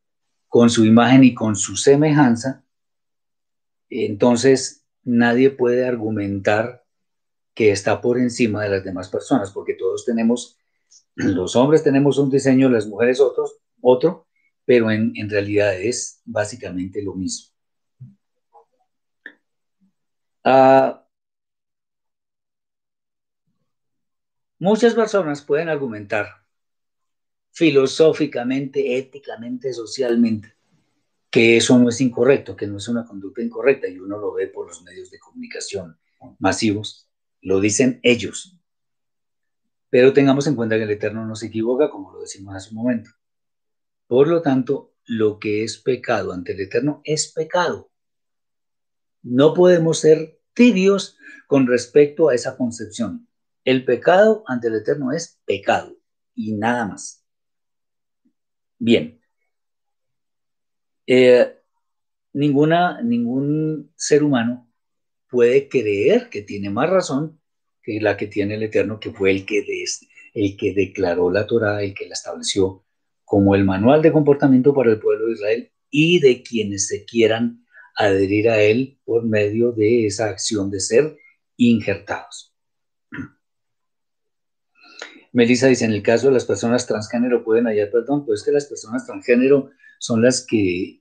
[0.50, 2.66] con su imagen y con su semejanza,
[3.90, 6.84] entonces nadie puede argumentar
[7.60, 10.58] que está por encima de las demás personas, porque todos tenemos,
[11.16, 14.28] los hombres tenemos un diseño, las mujeres otros, otro,
[14.64, 17.50] pero en, realidad es básicamente lo mismo.
[20.46, 21.06] Ah,
[24.58, 26.28] muchas personas pueden argumentar
[27.52, 30.56] filosóficamente, éticamente, socialmente,
[31.30, 34.48] que eso no es incorrecto, que no es una conducta incorrecta, y uno lo ve
[34.48, 36.00] por los medios de comunicación
[36.40, 37.09] masivos,
[37.42, 38.58] lo dicen ellos.
[39.90, 42.76] Pero tengamos en cuenta que el Eterno no se equivoca, como lo decimos hace un
[42.76, 43.12] momento.
[44.08, 47.92] Por lo tanto, lo que es pecado ante el Eterno es pecado.
[49.22, 51.18] No podemos ser tibios
[51.48, 53.28] con respecto a esa concepción.
[53.64, 55.98] El pecado ante el Eterno es pecado
[56.36, 57.26] y nada más.
[58.78, 59.20] Bien.
[61.08, 61.60] Eh,
[62.34, 64.69] ninguna, ningún ser humano
[65.30, 67.40] puede creer que tiene más razón
[67.84, 69.64] que la que tiene el Eterno, que fue el que,
[70.34, 72.84] el que declaró la Torah, el que la estableció
[73.24, 77.64] como el manual de comportamiento para el pueblo de Israel y de quienes se quieran
[77.96, 81.18] adherir a él por medio de esa acción de ser
[81.58, 82.56] injertados.
[85.32, 88.52] Melissa dice, en el caso de las personas transgénero pueden hallar perdón, pues es que
[88.52, 89.70] las personas transgénero
[90.00, 90.99] son las que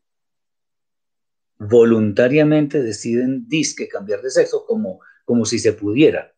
[1.58, 6.34] voluntariamente deciden disque cambiar de sexo como, como si se pudiera.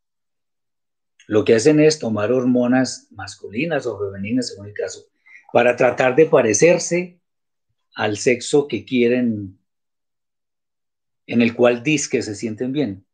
[1.27, 5.05] Lo que hacen es tomar hormonas masculinas o femeninas, según el caso,
[5.53, 7.21] para tratar de parecerse
[7.95, 9.59] al sexo que quieren,
[11.27, 13.07] en el cual disque se sienten bien.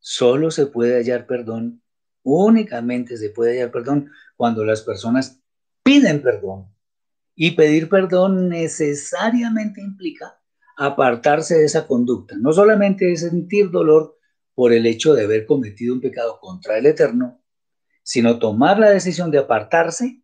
[0.00, 1.82] Solo se puede hallar perdón,
[2.22, 5.40] únicamente se puede hallar perdón cuando las personas
[5.82, 6.66] piden perdón.
[7.40, 10.40] Y pedir perdón necesariamente implica
[10.76, 12.34] apartarse de esa conducta.
[12.36, 14.18] No solamente es sentir dolor
[14.56, 17.40] por el hecho de haber cometido un pecado contra el Eterno,
[18.02, 20.20] sino tomar la decisión de apartarse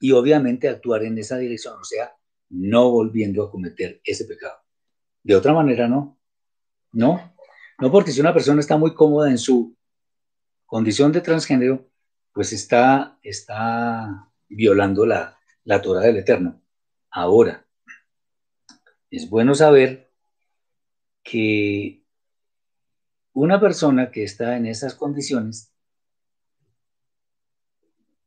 [0.00, 2.16] y obviamente actuar en esa dirección, o sea,
[2.48, 4.56] no volviendo a cometer ese pecado.
[5.22, 6.18] De otra manera, no.
[6.90, 7.34] No,
[7.78, 9.76] no porque si una persona está muy cómoda en su
[10.64, 11.86] condición de transgénero,
[12.32, 16.62] pues está, está violando la, la Torah del Eterno.
[17.10, 17.66] Ahora,
[19.10, 20.10] es bueno saber
[21.22, 22.02] que
[23.32, 25.72] una persona que está en esas condiciones,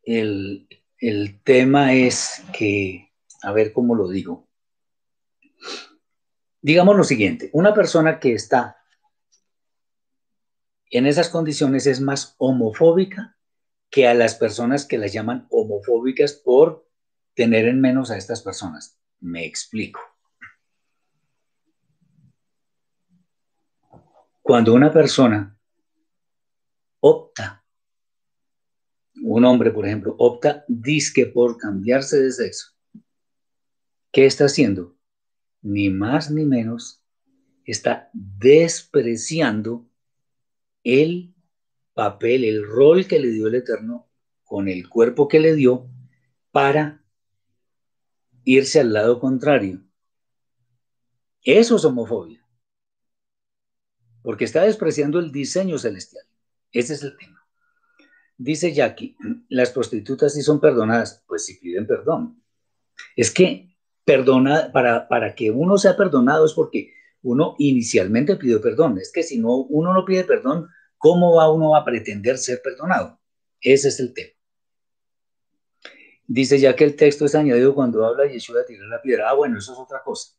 [0.04, 0.68] el,
[1.00, 3.12] el tema es que,
[3.42, 4.48] a ver cómo lo digo.
[6.62, 8.78] Digamos lo siguiente, una persona que está
[10.90, 13.38] en esas condiciones es más homofóbica
[13.90, 16.87] que a las personas que las llaman homofóbicas por
[17.38, 19.00] tener en menos a estas personas.
[19.20, 20.02] Me explico.
[24.42, 25.56] Cuando una persona
[27.00, 27.64] opta
[29.22, 32.72] un hombre, por ejemplo, opta disque por cambiarse de sexo,
[34.12, 34.98] ¿qué está haciendo?
[35.62, 37.04] Ni más ni menos
[37.66, 39.88] está despreciando
[40.84, 41.36] el
[41.94, 44.10] papel, el rol que le dio el Eterno
[44.44, 45.88] con el cuerpo que le dio
[46.52, 47.04] para
[48.48, 49.84] irse al lado contrario.
[51.44, 52.42] Eso es homofobia.
[54.22, 56.26] Porque está despreciando el diseño celestial.
[56.72, 57.46] Ese es el tema.
[58.38, 59.18] Dice Jackie,
[59.50, 62.42] las prostitutas sí son perdonadas, pues si piden perdón.
[63.18, 63.76] Es que
[64.06, 66.94] perdona, para, para que uno sea perdonado es porque
[67.24, 68.98] uno inicialmente pidió perdón.
[68.98, 73.20] Es que si no, uno no pide perdón, ¿cómo va uno a pretender ser perdonado?
[73.60, 74.37] Ese es el tema.
[76.28, 79.30] Dice ya que el texto es añadido cuando habla Yeshua de tirar la piedra.
[79.30, 80.34] Ah, bueno, eso es otra cosa.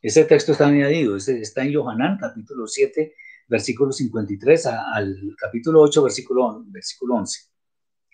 [0.00, 3.14] Ese texto está añadido, está en Yohanan, capítulo 7,
[3.46, 7.40] versículo 53 al capítulo 8, versículo, versículo 11.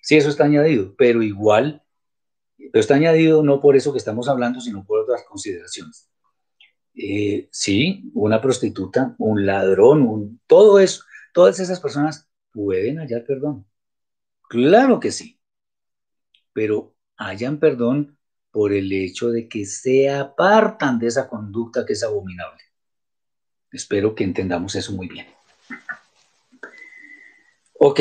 [0.03, 1.85] Sí, eso está añadido, pero igual,
[2.57, 6.11] pero está añadido no por eso que estamos hablando, sino por otras consideraciones.
[6.95, 13.65] Eh, sí, una prostituta, un ladrón, un, todo eso, todas esas personas pueden hallar perdón.
[14.49, 15.39] Claro que sí,
[16.53, 18.19] pero hayan perdón
[18.51, 22.62] por el hecho de que se apartan de esa conducta que es abominable.
[23.71, 25.27] Espero que entendamos eso muy bien.
[27.79, 28.01] Ok.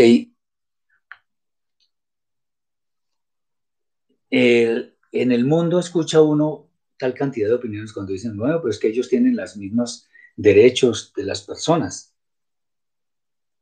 [4.37, 9.07] en el mundo escucha uno tal cantidad de opiniones cuando dicen, bueno, pues que ellos
[9.07, 12.13] tienen los mismos derechos de las personas.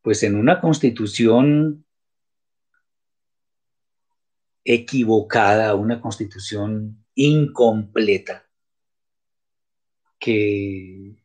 [0.01, 1.85] Pues en una constitución
[4.65, 8.45] equivocada, una constitución incompleta,
[10.19, 11.23] que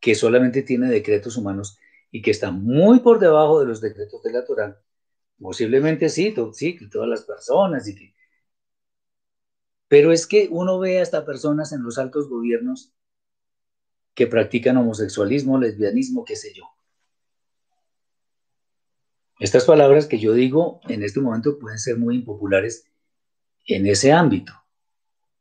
[0.00, 1.78] que solamente tiene decretos humanos
[2.10, 4.80] y que está muy por debajo de los decretos de la Torah,
[5.40, 7.84] posiblemente sí, sí, todas las personas.
[9.88, 12.92] Pero es que uno ve hasta personas en los altos gobiernos
[14.14, 16.64] que practican homosexualismo, lesbianismo, qué sé yo.
[19.40, 22.84] Estas palabras que yo digo en este momento pueden ser muy impopulares
[23.66, 24.52] en ese ámbito,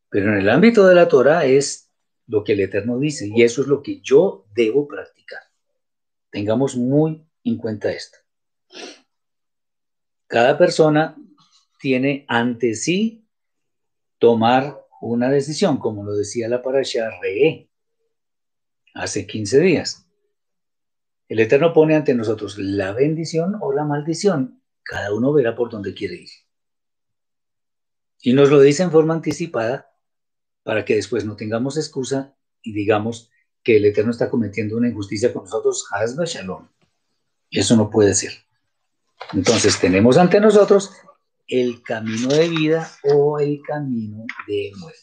[0.10, 1.92] pero en el ámbito de la Torah es
[2.28, 5.42] lo que el Eterno dice y eso es lo que yo debo practicar.
[6.30, 8.18] Tengamos muy en cuenta esto.
[10.28, 11.16] Cada persona
[11.80, 13.26] tiene ante sí
[14.20, 17.70] tomar una decisión, como lo decía la parasha Re
[18.94, 20.07] hace 15 días.
[21.28, 24.62] El Eterno pone ante nosotros la bendición o la maldición.
[24.84, 26.30] Cada uno verá por dónde quiere ir.
[28.22, 29.92] Y nos lo dice en forma anticipada
[30.64, 33.30] para que después no tengamos excusa y digamos
[33.64, 35.88] que el Eterno está cometiendo una injusticia con nosotros.
[35.92, 36.68] Hazme shalom.
[37.52, 38.32] Eso no puede ser.
[39.34, 40.92] Entonces tenemos ante nosotros
[41.48, 45.02] el camino de vida o el camino de muerte.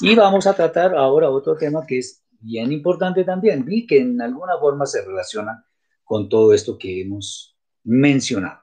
[0.00, 4.20] Y vamos a tratar ahora otro tema que es bien importante también y que en
[4.20, 5.64] alguna forma se relaciona
[6.04, 8.60] con todo esto que hemos mencionado.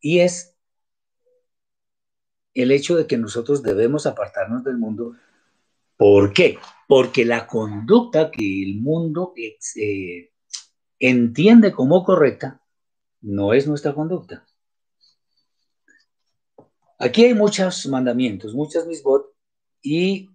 [0.00, 0.56] Y es
[2.54, 5.16] el hecho de que nosotros debemos apartarnos del mundo.
[5.96, 6.58] ¿Por qué?
[6.88, 10.30] Porque la conducta que el mundo eh,
[10.98, 12.62] entiende como correcta
[13.20, 14.46] no es nuestra conducta.
[16.98, 19.34] Aquí hay muchos mandamientos, muchas misbot,
[19.82, 20.29] y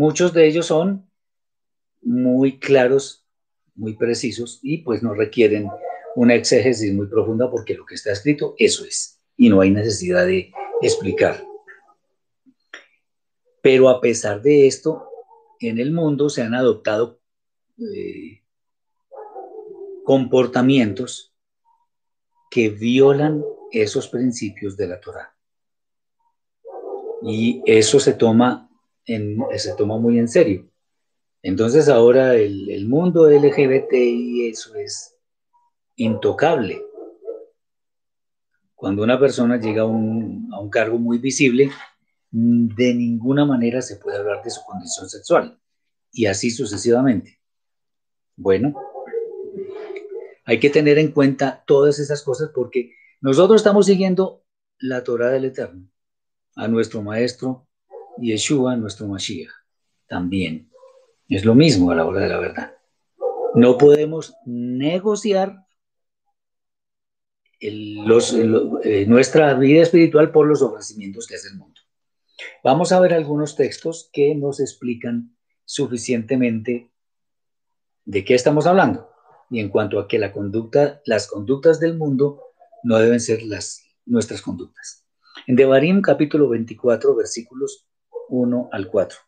[0.00, 1.06] muchos de ellos son
[2.00, 3.26] muy claros,
[3.74, 5.68] muy precisos, y pues no requieren
[6.16, 10.24] una exégesis muy profunda porque lo que está escrito, eso es, y no hay necesidad
[10.24, 11.44] de explicar.
[13.60, 15.06] Pero a pesar de esto,
[15.60, 17.20] en el mundo se han adoptado
[17.78, 18.42] eh,
[20.04, 21.34] comportamientos
[22.50, 25.36] que violan esos principios de la Torah.
[27.22, 28.69] Y eso se toma,
[29.06, 30.68] en, se toma muy en serio.
[31.42, 35.16] Entonces ahora el, mundo LGBT y eso es
[35.96, 36.82] intocable.
[38.74, 41.70] Cuando una persona llega a un, a un cargo muy visible,
[42.30, 45.58] de ninguna manera se puede hablar de su condición sexual.
[46.12, 47.40] Y así sucesivamente.
[48.36, 48.74] Bueno,
[50.44, 54.44] hay que tener en cuenta todas esas cosas porque nosotros estamos siguiendo
[54.78, 55.88] la Torah del Eterno,
[56.56, 57.68] a nuestro maestro
[58.20, 59.50] Yeshua, nuestro Mashiach,
[60.06, 60.70] también.
[61.28, 62.74] Es lo mismo a la hora de la verdad.
[63.54, 65.66] No podemos negociar
[67.60, 71.80] eh, nuestra vida espiritual por los ofrecimientos que hace el mundo.
[72.64, 76.90] Vamos a ver algunos textos que nos explican suficientemente
[78.04, 79.10] de qué estamos hablando
[79.50, 80.32] y en cuanto a que las
[81.26, 82.42] conductas del mundo
[82.82, 85.06] no deben ser las nuestras conductas.
[85.46, 87.86] En Devarim capítulo 24 versículos
[88.30, 89.18] 1 al 4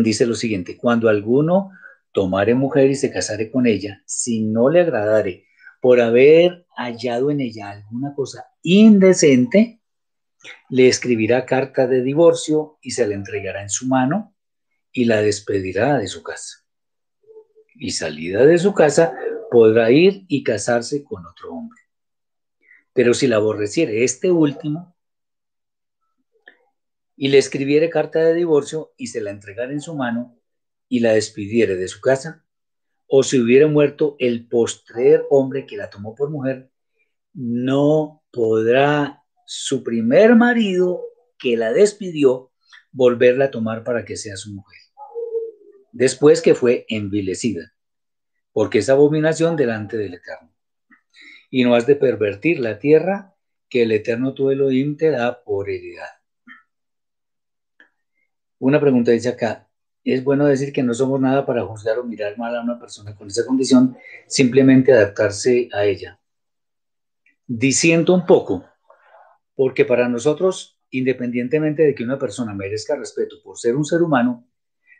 [0.00, 1.70] dice lo siguiente, cuando alguno
[2.12, 5.46] tomare mujer y se casare con ella, si no le agradare
[5.80, 9.80] por haber hallado en ella alguna cosa indecente,
[10.70, 14.34] le escribirá carta de divorcio y se la entregará en su mano
[14.92, 16.64] y la despedirá de su casa.
[17.74, 19.14] Y salida de su casa,
[19.50, 21.80] podrá ir y casarse con otro hombre.
[22.92, 24.91] Pero si la aborreciere este último
[27.16, 30.38] y le escribiere carta de divorcio y se la entregara en su mano
[30.88, 32.44] y la despidiere de su casa,
[33.06, 36.70] o si hubiera muerto el postrer hombre que la tomó por mujer,
[37.34, 41.02] no podrá su primer marido
[41.38, 42.50] que la despidió
[42.90, 44.80] volverla a tomar para que sea su mujer,
[45.92, 47.72] después que fue envilecida
[48.52, 50.54] porque es abominación delante del Eterno.
[51.50, 53.34] Y no has de pervertir la tierra
[53.68, 56.21] que el Eterno tu Elohim te da por heredad.
[58.62, 59.68] Una pregunta dice acá,
[60.04, 63.12] ¿es bueno decir que no somos nada para juzgar o mirar mal a una persona
[63.12, 63.96] con esa condición,
[64.28, 66.20] simplemente adaptarse a ella?
[67.44, 68.64] Diciendo un poco,
[69.56, 74.46] porque para nosotros, independientemente de que una persona merezca respeto por ser un ser humano,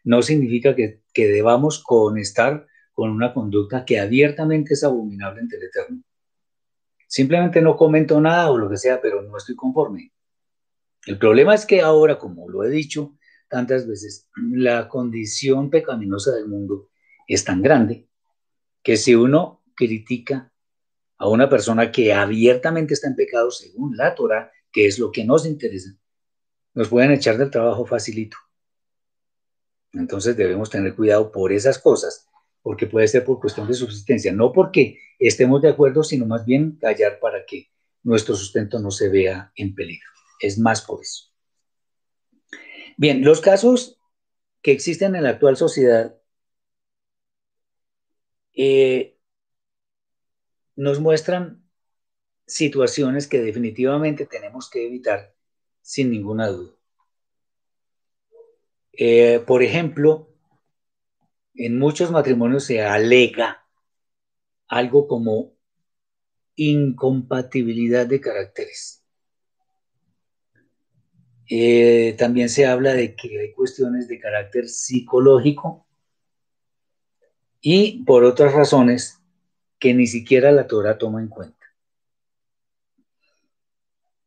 [0.02, 1.84] no significa que, que debamos
[2.16, 6.02] estar con una conducta que abiertamente es abominable ante el Eterno.
[7.06, 10.12] Simplemente no comento nada o lo que sea, pero no estoy conforme.
[11.06, 13.14] El problema es que ahora, como lo he dicho
[13.52, 16.88] tantas veces, la condición pecaminosa del mundo
[17.28, 18.08] es tan grande
[18.82, 20.50] que si uno critica
[21.18, 25.24] a una persona que abiertamente está en pecado según la Torah, que es lo que
[25.24, 25.90] nos interesa,
[26.72, 28.38] nos pueden echar del trabajo facilito.
[29.92, 32.26] Entonces debemos tener cuidado por esas cosas
[32.62, 36.78] porque puede ser por cuestión de subsistencia, no porque estemos de acuerdo, sino más bien
[36.80, 37.68] callar para que
[38.02, 40.08] nuestro sustento no se vea en peligro.
[40.40, 41.31] Es más por eso.
[43.02, 43.98] Bien, los casos
[44.62, 46.16] que existen en la actual sociedad
[48.54, 49.18] eh,
[50.76, 51.68] nos muestran
[52.46, 55.34] situaciones que definitivamente tenemos que evitar
[55.80, 56.76] sin ninguna duda.
[58.92, 60.28] Eh, por ejemplo,
[61.56, 63.66] en muchos matrimonios se alega
[64.68, 65.54] algo como
[66.54, 69.01] incompatibilidad de caracteres.
[71.54, 75.86] Eh, también se habla de que hay cuestiones de carácter psicológico
[77.60, 79.20] y por otras razones
[79.78, 81.66] que ni siquiera la Torah toma en cuenta.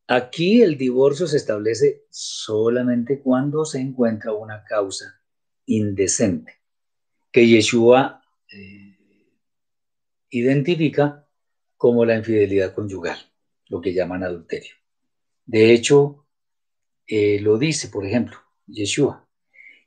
[0.06, 5.20] Aquí el divorcio se establece solamente cuando se encuentra una causa
[5.66, 6.62] indecente
[7.32, 8.22] que Yeshua
[8.54, 9.00] eh,
[10.30, 11.28] identifica
[11.76, 13.18] como la infidelidad conyugal,
[13.70, 14.76] lo que llaman adulterio.
[15.48, 16.25] De hecho,
[17.08, 18.38] eh, lo dice, por ejemplo,
[18.68, 19.28] Yeshua.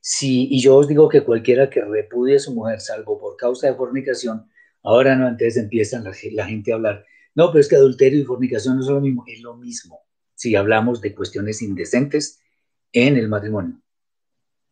[0.01, 3.67] Si, y yo os digo que cualquiera que repudie a su mujer, salvo por causa
[3.67, 4.49] de fornicación,
[4.83, 7.05] ahora no, antes empiezan la, la gente a hablar,
[7.35, 10.01] no, pero es que adulterio y fornicación no son lo mismo, es lo mismo
[10.39, 12.41] si hablamos de cuestiones indecentes
[12.93, 13.83] en el matrimonio.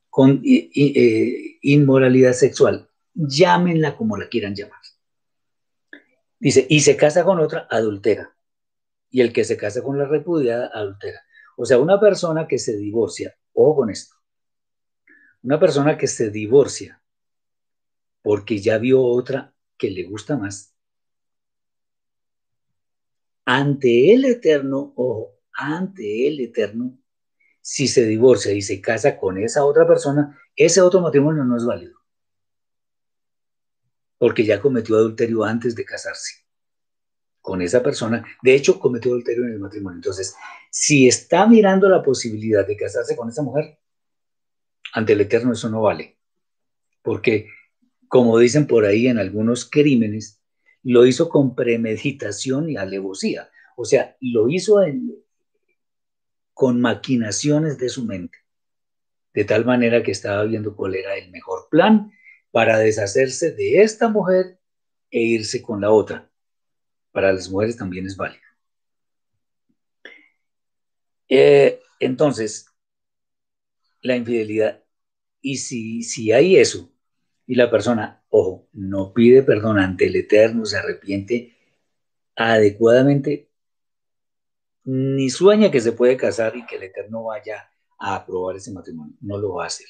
[0.09, 4.81] Con eh, inmoralidad sexual, llámenla como la quieran llamar.
[6.39, 8.33] Dice, y se casa con otra, adultera.
[9.11, 11.21] Y el que se casa con la repudiada, adultera.
[11.57, 14.15] O sea, una persona que se divorcia, ojo con esto,
[15.43, 17.03] una persona que se divorcia
[18.23, 20.75] porque ya vio otra que le gusta más,
[23.45, 26.99] ante el Eterno, ojo, ante el Eterno,
[27.61, 31.65] si se divorcia y se casa con esa otra persona, ese otro matrimonio no es
[31.65, 32.01] válido.
[34.19, 36.47] Porque ya cometió adulterio antes de casarse
[37.41, 38.27] con esa persona.
[38.43, 39.99] De hecho, cometió adulterio en el matrimonio.
[39.99, 40.35] Entonces,
[40.79, 43.79] si está mirando la posibilidad de casarse con esa mujer,
[44.93, 46.19] ante el Eterno eso no vale.
[47.01, 47.49] Porque,
[48.09, 50.43] como dicen por ahí en algunos crímenes,
[50.83, 53.49] lo hizo con premeditación y alevosía.
[53.75, 54.77] O sea, lo hizo
[56.53, 58.37] con maquinaciones de su mente,
[59.33, 62.13] de tal manera que estaba viendo cuál era el mejor plan
[62.51, 64.61] para deshacerse de esta mujer
[65.11, 66.31] e irse con la otra.
[67.13, 68.46] Para las mujeres también es válido.
[71.29, 72.67] Eh, entonces,
[74.03, 74.83] la infidelidad,
[75.41, 76.91] y si, si hay eso,
[77.47, 81.57] y la persona, ojo, no pide perdón ante el Eterno, se arrepiente
[82.35, 83.51] adecuadamente,
[84.85, 89.17] ni sueña que se puede casar y que el Eterno vaya a aprobar ese matrimonio.
[89.21, 89.87] No lo va a hacer.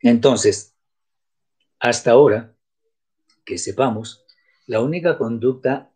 [0.00, 0.74] Entonces,
[1.78, 2.54] hasta ahora,
[3.44, 4.24] que sepamos,
[4.66, 5.92] la única conducta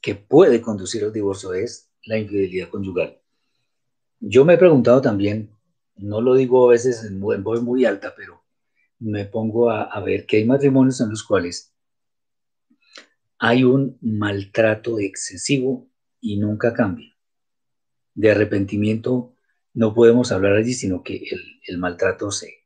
[0.00, 3.20] que puede conducir al divorcio es la infidelidad conyugal.
[4.20, 5.50] Yo me he preguntado también,
[5.96, 8.42] no lo digo a veces en voz muy alta, pero
[8.98, 11.74] me pongo a, ver que hay matrimonios en los cuales
[13.38, 15.88] hay un maltrato excesivo
[16.20, 17.14] y nunca cambia.
[18.14, 19.34] De arrepentimiento
[19.74, 21.22] no podemos hablar allí, sino que
[21.66, 22.64] el, maltrato se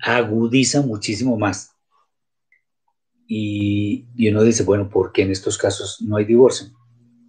[0.00, 1.76] agudiza muchísimo más.
[3.28, 6.79] Y, y, uno dice, bueno, ¿por qué en estos casos no hay divorcio?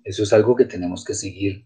[0.03, 1.65] Eso es algo que tenemos que seguir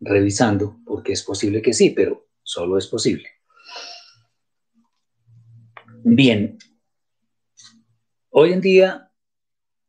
[0.00, 3.28] revisando, porque es posible que sí, pero solo es posible.
[6.02, 6.58] Bien,
[8.32, 9.10] Hoy en día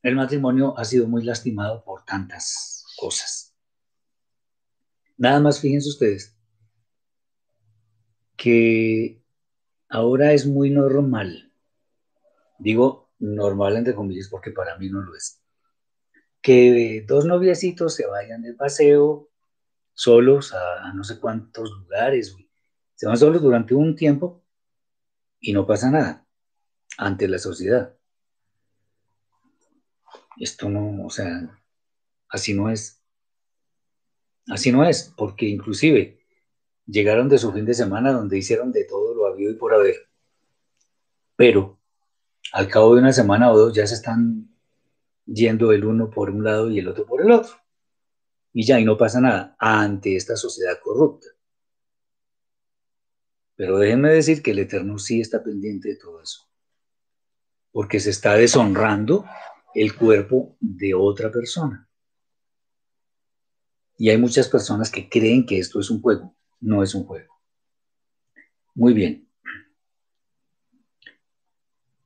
[0.01, 3.55] el matrimonio ha sido muy lastimado por tantas cosas.
[5.15, 6.35] Nada más fíjense ustedes
[8.35, 9.23] que
[9.89, 11.53] ahora es muy normal,
[12.57, 15.40] digo normal entre comillas porque para mí no lo es,
[16.41, 19.29] que dos noviecitos se vayan de paseo
[19.93, 22.35] solos a, no sé cuántos lugares,
[22.95, 24.43] se van solos durante un tiempo
[25.39, 26.25] y no pasa nada
[26.97, 27.95] ante la sociedad.
[30.37, 31.59] Esto no, o sea,
[32.29, 33.01] así no es.
[34.47, 36.19] Así no es, porque inclusive
[36.87, 40.09] llegaron de su fin de semana donde hicieron de todo lo habido y por haber.
[41.35, 41.79] Pero
[42.51, 44.50] al cabo de una semana o dos ya se están
[45.33, 47.53] yendo el uno por un lado y el otro por el otro.
[48.53, 51.27] Y ya, y no pasa nada ante esta sociedad corrupta.
[53.55, 56.49] Pero déjenme decir que el Eterno sí está pendiente de todo eso.
[57.71, 59.25] Porque se está deshonrando
[59.73, 61.87] el cuerpo de otra persona.
[63.97, 66.35] Y hay muchas personas que creen que esto es un juego.
[66.59, 67.39] No es un juego.
[68.73, 69.29] Muy bien.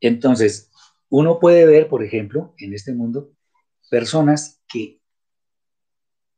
[0.01, 0.69] Entonces,
[1.17, 3.31] uno puede ver, por ejemplo, en este mundo,
[3.89, 4.99] personas que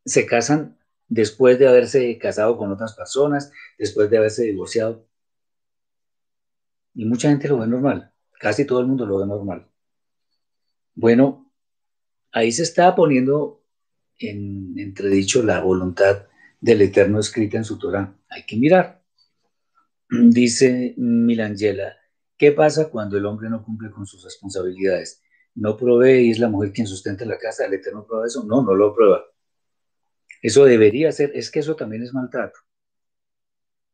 [0.05, 5.03] se casan después de haberse casado con otras personas, después de haberse divorciado.
[6.93, 8.13] Y mucha gente lo ve normal.
[8.39, 9.67] Casi todo el mundo lo ve normal.
[10.93, 11.51] Bueno,
[12.31, 13.63] ahí se está poniendo
[14.19, 16.27] en entredicho la voluntad
[16.61, 18.15] del Eterno escrita en su Torah.
[18.29, 19.01] Hay que mirar.
[20.07, 21.97] Dice Milangela,
[22.37, 25.21] ¿qué pasa cuando el hombre no cumple con sus responsabilidades?
[25.55, 28.43] No provee y es la mujer quien sustenta la casa, ¿el Eterno prueba eso?
[28.43, 29.23] No, no lo prueba.
[30.41, 32.59] Eso debería ser, es que eso también es maltrato.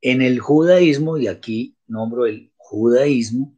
[0.01, 3.57] En el judaísmo, y aquí nombro el judaísmo.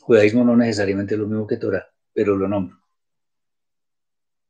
[0.00, 2.78] Judaísmo no necesariamente es lo mismo que Torah, pero lo nombro.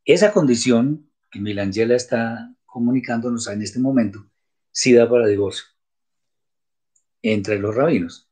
[0.04, 4.26] Esa condición que Milangela está comunicándonos en este momento,
[4.70, 5.64] sí da para divorcio
[7.22, 8.28] entre los rabinos.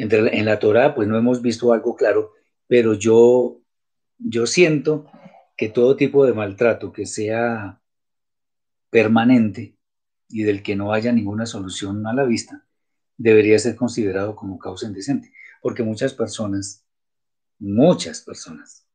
[0.00, 2.32] En la Torah, pues no hemos visto algo claro,
[2.66, 3.60] pero yo,
[4.18, 5.06] yo siento
[5.58, 7.82] que todo tipo de maltrato que sea
[8.88, 9.76] permanente
[10.28, 12.66] y del que no haya ninguna solución a la vista,
[13.18, 16.86] debería ser considerado como causa indecente, porque muchas personas,
[17.58, 18.86] muchas personas,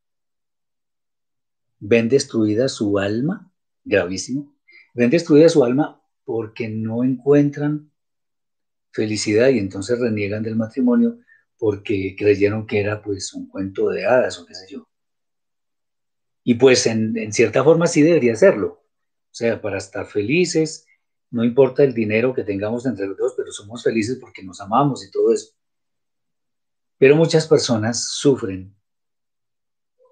[1.78, 3.51] ven destruida su alma,
[3.84, 4.56] gravísimo,
[4.95, 7.91] ven destruida su alma porque no encuentran
[8.96, 11.20] felicidad y entonces reniegan del matrimonio
[11.58, 14.88] porque creyeron que era pues un cuento de hadas o qué sé yo.
[16.46, 18.68] Y pues en, cierta forma sí debería serlo.
[18.68, 20.88] O sea, para estar felices,
[21.30, 25.06] no importa el dinero que tengamos entre los dos, pero somos felices porque nos amamos
[25.06, 25.54] y todo eso.
[26.98, 28.74] Pero muchas personas sufren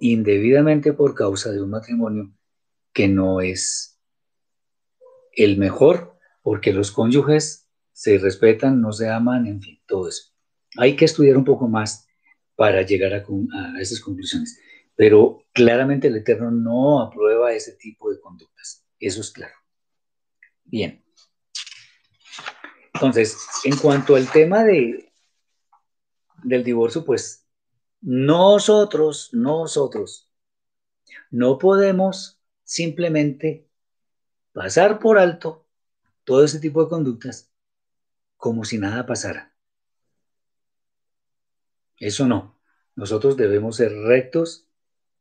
[0.02, 2.34] indebidamente por causa de un matrimonio
[2.92, 3.98] que no es
[5.32, 7.63] el mejor, porque los cónyuges
[7.94, 10.34] se respetan, no se aman, en fin, todo eso.
[10.78, 12.08] Hay que estudiar un poco más
[12.56, 14.60] para llegar a, esas conclusiones.
[14.96, 18.86] Pero claramente el Eterno no aprueba ese tipo de conductas.
[19.00, 19.56] Eso es claro.
[20.66, 21.04] Bien.
[22.94, 25.12] Entonces, en cuanto al tema de,
[26.44, 27.48] del divorcio, pues
[28.02, 30.32] nosotros, nosotros,
[31.32, 33.68] no podemos simplemente
[34.52, 35.68] pasar por alto
[36.24, 37.53] todo ese tipo de conductas
[38.44, 39.56] como si nada pasara.
[41.98, 42.60] Eso no.
[42.94, 44.68] Nosotros debemos ser rectos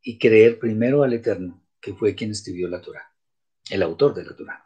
[0.02, 3.14] y creer primero al Eterno, que fue quien escribió la Torah,
[3.70, 4.64] el autor de la Torah.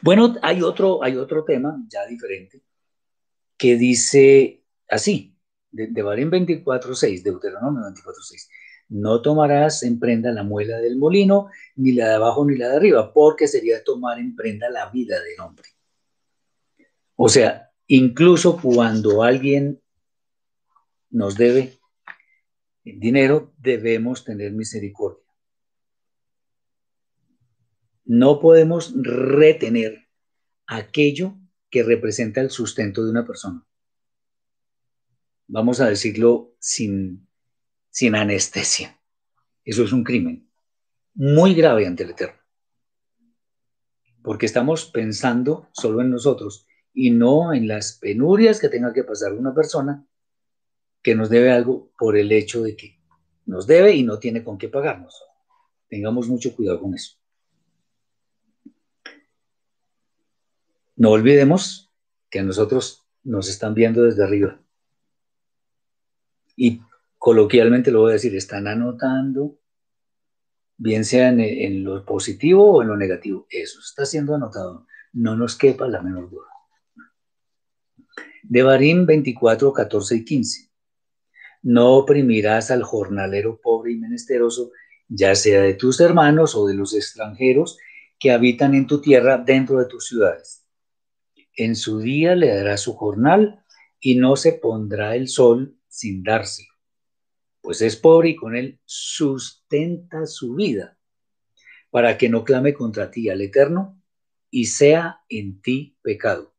[0.00, 2.62] Bueno, hay otro, hay otro tema ya diferente
[3.56, 5.36] que dice así,
[5.72, 8.48] de, de Barín 24.6, Deuteronomio 24.6.
[8.90, 12.76] No tomarás en prenda la muela del molino, ni la de abajo ni la de
[12.76, 15.68] arriba, porque sería tomar en prenda la vida del hombre.
[17.20, 19.82] O sea, incluso cuando alguien
[21.10, 21.78] nos debe
[22.84, 25.24] dinero, debemos tener misericordia.
[28.04, 30.06] No podemos retener
[30.66, 31.34] aquello
[31.70, 33.68] que representa el sustento de una persona
[35.48, 37.26] vamos a decirlo sin,
[37.90, 39.00] sin anestesia.
[39.64, 40.48] Eso es un crimen
[41.14, 42.40] muy grave ante el Eterno.
[44.22, 46.66] Porque estamos pensando solo en nosotros
[47.00, 50.04] y no en las penurias que tenga que pasar una persona
[51.00, 52.98] que nos debe algo por el hecho de que
[53.46, 55.22] nos debe y no tiene con qué pagarnos.
[55.88, 57.16] Tengamos mucho cuidado con eso.
[60.96, 61.92] No olvidemos
[62.30, 64.60] que a nosotros nos están viendo desde arriba
[66.56, 66.82] y
[67.16, 69.56] coloquialmente lo voy a decir, están anotando,
[70.76, 73.46] bien sea en, lo positivo o en lo negativo.
[73.50, 74.88] Eso está siendo anotado.
[75.12, 76.57] No nos quepa la menor duda.
[78.42, 80.70] De Barín 24, 14 y 15.
[81.62, 84.70] No oprimirás al jornalero pobre y menesteroso,
[85.08, 87.78] ya sea de tus hermanos o de los extranjeros
[88.18, 90.64] que habitan en tu tierra dentro de tus ciudades.
[91.56, 93.64] En su día le dará su jornal
[94.00, 96.72] y no se pondrá el sol sin dárselo,
[97.60, 100.96] pues es pobre y con él sustenta su vida,
[101.90, 104.00] para que no clame contra ti al Eterno
[104.50, 106.54] y sea en ti pecado.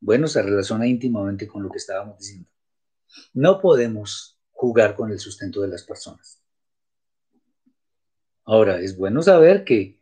[0.00, 2.48] Bueno, se relaciona íntimamente con lo que estábamos diciendo.
[3.34, 6.42] No podemos jugar con el sustento de las personas.
[8.44, 10.00] Ahora, es bueno saber que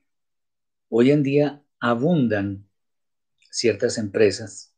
[0.88, 2.68] hoy en día abundan
[3.50, 4.74] ciertas empresas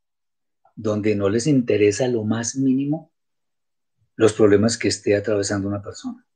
[0.74, 3.12] donde no les interesa lo más mínimo
[4.16, 6.26] los problemas que esté atravesando una persona.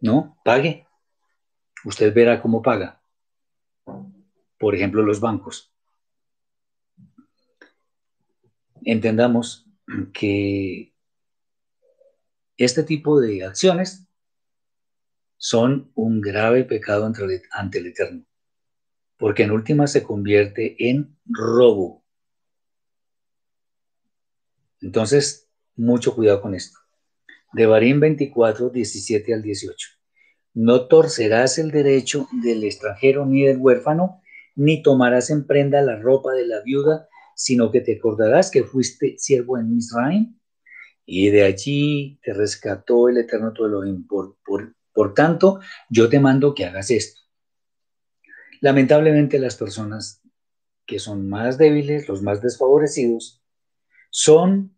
[0.00, 0.38] ¿No?
[0.44, 0.86] Pague.
[1.84, 3.02] Usted verá cómo paga.
[4.58, 5.72] Por ejemplo, los bancos.
[8.90, 9.66] Entendamos
[10.14, 10.94] que
[12.56, 14.08] este tipo de acciones
[15.36, 18.24] son un grave pecado ante el Eterno,
[19.18, 22.02] porque en última se convierte en robo.
[24.80, 26.78] Entonces, mucho cuidado con esto.
[27.52, 29.88] De Barín 24, 17 al 18.
[30.54, 34.22] No torcerás el derecho del extranjero ni del huérfano,
[34.54, 37.07] ni tomarás en prenda la ropa de la viuda,
[37.38, 40.36] sino que te acordarás que fuiste siervo en Misraim,
[41.06, 44.06] y de allí te rescató el Eterno tu Elohim.
[44.08, 47.20] Por, por, por tanto, yo te mando que hagas esto.
[48.60, 50.20] Lamentablemente las personas
[50.84, 53.40] que son más débiles, los más desfavorecidos,
[54.10, 54.76] son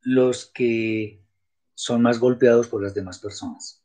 [0.00, 1.22] los que
[1.74, 3.84] son más golpeados por las demás personas.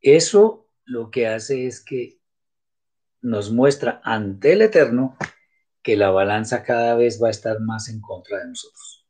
[0.00, 2.18] Eso lo que hace es que
[3.26, 5.16] nos muestra ante el Eterno
[5.82, 9.04] que la balanza cada vez va a estar más en contra de nosotros.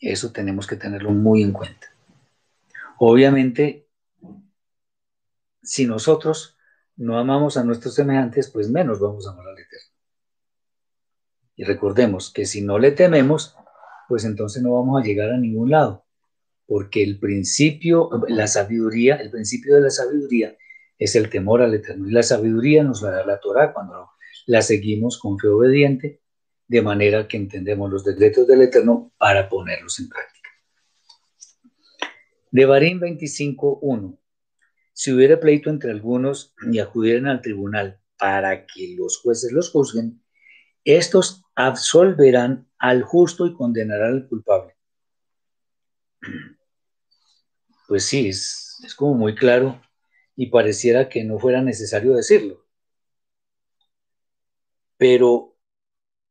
[0.00, 1.94] Eso tenemos que tenerlo muy en cuenta.
[2.98, 3.86] Obviamente,
[5.62, 6.56] si nosotros
[6.96, 9.92] no amamos a nuestros semejantes, pues menos vamos a amar al Eterno.
[11.56, 13.56] Y recordemos que si no le tememos,
[14.08, 16.06] pues entonces no vamos a llegar a ningún lado,
[16.66, 20.56] porque el principio, la sabiduría, el principio de la sabiduría
[20.98, 22.08] es el temor al Eterno.
[22.08, 24.10] Y la sabiduría nos la da la Torah cuando
[24.46, 26.20] la seguimos con fe obediente,
[26.66, 30.50] de manera que entendemos los decretos del Eterno para ponerlos en práctica.
[32.50, 34.18] De Barín 25.1.
[34.92, 40.22] Si hubiera pleito entre algunos y acudieran al tribunal para que los jueces los juzguen,
[40.84, 44.74] estos absolverán al justo y condenarán al culpable.
[47.86, 49.80] Pues sí, es, es como muy claro
[50.40, 52.64] y pareciera que no fuera necesario decirlo.
[54.96, 55.56] Pero,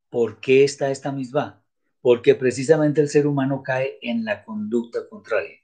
[0.10, 1.62] ¿por qué está esta misma?
[2.00, 5.58] Porque precisamente el ser humano cae en la conducta contraria.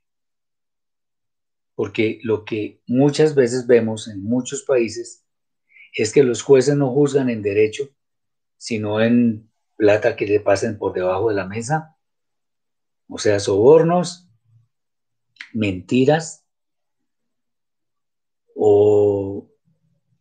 [1.74, 5.26] Porque lo que muchas veces vemos en muchos países
[5.94, 7.96] es que los jueces no juzgan en derecho,
[8.58, 11.96] sino en plata que le pasen por debajo de la mesa,
[13.08, 14.28] o sea, sobornos,
[15.54, 16.43] mentiras,
[18.66, 19.52] o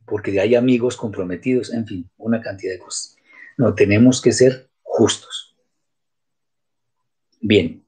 [0.04, 3.16] porque hay amigos comprometidos, en fin, una cantidad de cosas.
[3.56, 5.56] No, tenemos que ser justos.
[7.40, 7.86] Bien.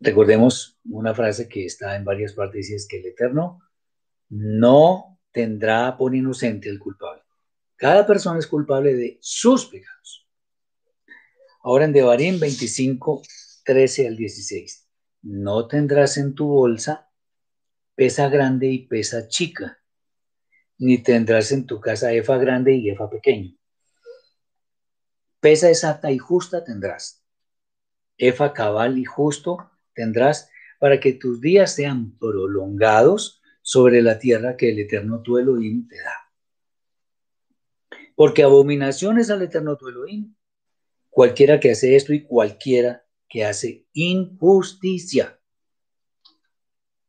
[0.00, 3.60] Recordemos una frase que está en varias partes y es que el Eterno
[4.30, 7.22] no tendrá por inocente el culpable.
[7.76, 10.28] Cada persona es culpable de sus pecados.
[11.62, 13.22] Ahora en Devarim 25,
[13.64, 14.88] 13 al 16.
[15.22, 17.07] No tendrás en tu bolsa
[17.98, 19.82] pesa grande y pesa chica,
[20.78, 23.56] ni tendrás en tu casa efa grande y efa pequeño.
[25.40, 27.24] Pesa exacta y justa tendrás.
[28.16, 34.70] Efa cabal y justo tendrás para que tus días sean prolongados sobre la tierra que
[34.70, 36.14] el eterno tu Elohim te da.
[38.14, 40.36] Porque abominaciones al eterno tu Elohim,
[41.10, 45.37] cualquiera que hace esto y cualquiera que hace injusticia.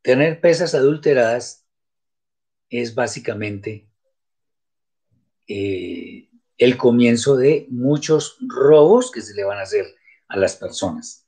[0.02, 1.66] Tener pesas adulteradas
[2.70, 3.90] es básicamente
[5.48, 9.86] eh, el comienzo de muchos robos que se le van a hacer
[10.28, 11.28] a las personas.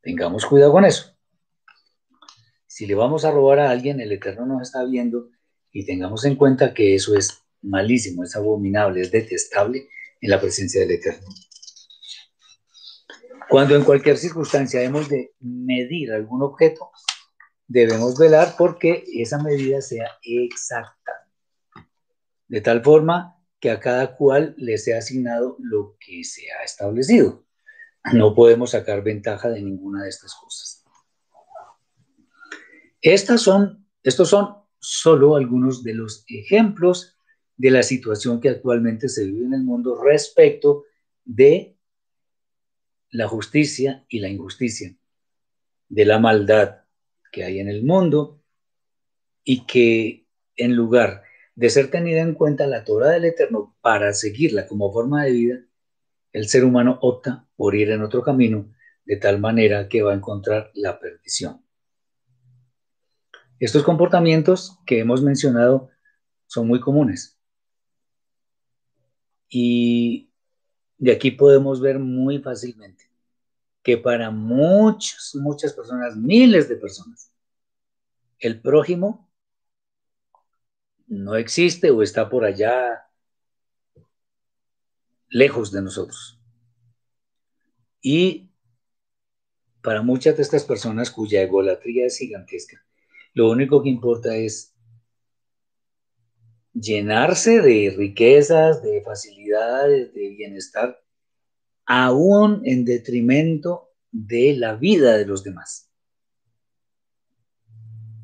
[0.00, 1.14] Tengamos cuidado con eso.
[2.66, 5.28] Si le vamos a robar a alguien, el Eterno nos está viendo
[5.70, 9.88] y tengamos en cuenta que eso es malísimo, es abominable, es detestable
[10.20, 11.28] en la presencia del Eterno.
[13.48, 16.90] Cuando en cualquier circunstancia hemos de medir algún objeto,
[17.70, 21.12] debemos velar porque esa medida sea exacta,
[22.48, 27.46] de tal forma que a cada cual le sea asignado lo que se ha establecido.
[28.12, 30.84] No podemos sacar ventaja de ninguna de estas cosas.
[33.02, 37.16] Estas son, estos son solo algunos de los ejemplos
[37.56, 40.86] de la situación que actualmente se vive en el mundo respecto
[41.24, 41.76] de
[43.10, 44.96] la justicia y la injusticia,
[45.88, 46.79] de la maldad
[47.30, 48.42] que hay en el mundo
[49.44, 50.26] y que
[50.56, 51.22] en lugar
[51.54, 55.58] de ser tenida en cuenta la Torah del Eterno para seguirla como forma de vida,
[56.32, 58.72] el ser humano opta por ir en otro camino
[59.04, 61.64] de tal manera que va a encontrar la perdición.
[63.58, 65.90] Estos comportamientos que hemos mencionado
[66.46, 67.38] son muy comunes.
[69.48, 70.30] Y
[70.98, 73.09] de aquí podemos ver muy fácilmente
[73.82, 77.32] que para muchas, muchas personas, miles de personas,
[78.38, 79.30] el prójimo
[81.06, 83.08] no existe o está por allá
[85.28, 86.38] lejos de nosotros.
[88.00, 88.50] Y
[89.82, 92.84] para muchas de estas personas cuya egolatría es gigantesca,
[93.32, 94.74] lo único que importa es
[96.72, 101.02] llenarse de riquezas, de facilidades, de bienestar
[101.92, 105.90] aún en detrimento de la vida de los demás.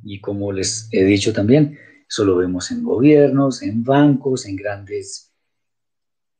[0.04, 1.76] Y como les he dicho también,
[2.08, 5.34] eso lo vemos en gobiernos, en bancos, en grandes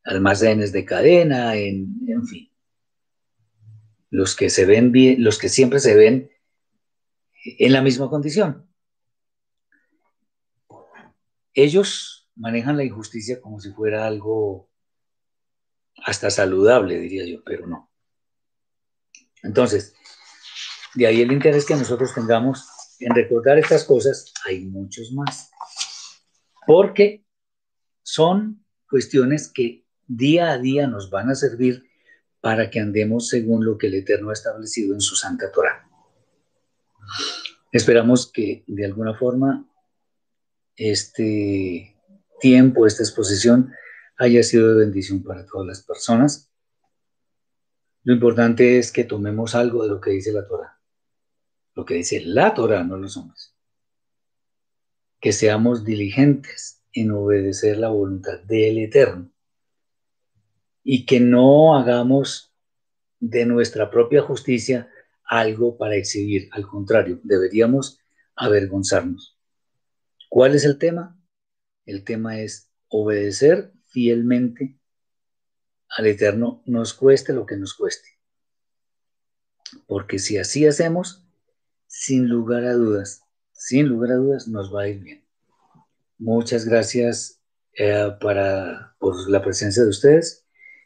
[0.05, 2.49] almacenes de cadena, en, en fin.
[4.09, 6.31] Los que se ven bien, los que siempre se ven
[7.45, 8.71] en la misma condición.
[11.55, 14.71] Ellos manejan la injusticia como si fuera algo
[16.05, 17.91] hasta saludable, diría yo, pero no.
[19.43, 19.95] Entonces,
[20.95, 22.67] de ahí el interés que nosotros tengamos
[22.99, 25.51] en recordar estas cosas, hay muchos más.
[26.67, 27.25] Porque
[28.03, 31.85] son cuestiones que día a día nos van a servir
[32.41, 35.89] para que andemos según lo que el Eterno ha establecido en su Santa Torah.
[37.73, 39.69] Esperamos que de alguna forma
[40.77, 41.97] este
[42.41, 43.73] tiempo, esta exposición,
[44.19, 46.51] haya sido de bendición para todas las personas.
[48.03, 50.81] Lo importante es que tomemos algo de lo que dice la Torah.
[51.75, 53.55] Lo que dice la Torah, no los hombres.
[55.21, 59.31] Que seamos diligentes en obedecer la voluntad del Eterno.
[60.83, 62.55] Y que no hagamos
[63.19, 64.91] de nuestra propia justicia
[65.25, 66.49] algo para exhibir.
[66.53, 67.99] Al contrario, deberíamos
[68.37, 69.37] avergonzarnos.
[70.29, 71.21] ¿Cuál es el tema?
[71.85, 74.79] El tema es obedecer fielmente
[75.89, 78.11] al Eterno, nos cueste lo que nos cueste.
[79.87, 81.27] Porque si así hacemos,
[81.87, 83.23] sin lugar a dudas,
[83.53, 85.25] sin lugar a dudas, nos va a ir bien.
[86.19, 87.41] Muchas gracias
[87.73, 90.45] eh, para, por la presencia de ustedes.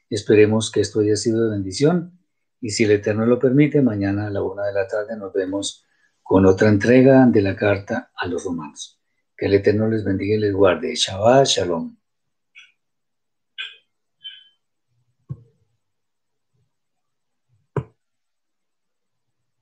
[0.08, 2.16] Esperemos que esto haya sido de bendición.
[2.61, 5.84] Y si el Eterno lo permite, mañana a la una de la tarde nos vemos
[6.22, 9.00] con otra entrega de la carta a los romanos.
[9.36, 10.94] Que el Eterno les bendiga y les guarde.
[10.94, 11.99] Shabbat Shalom.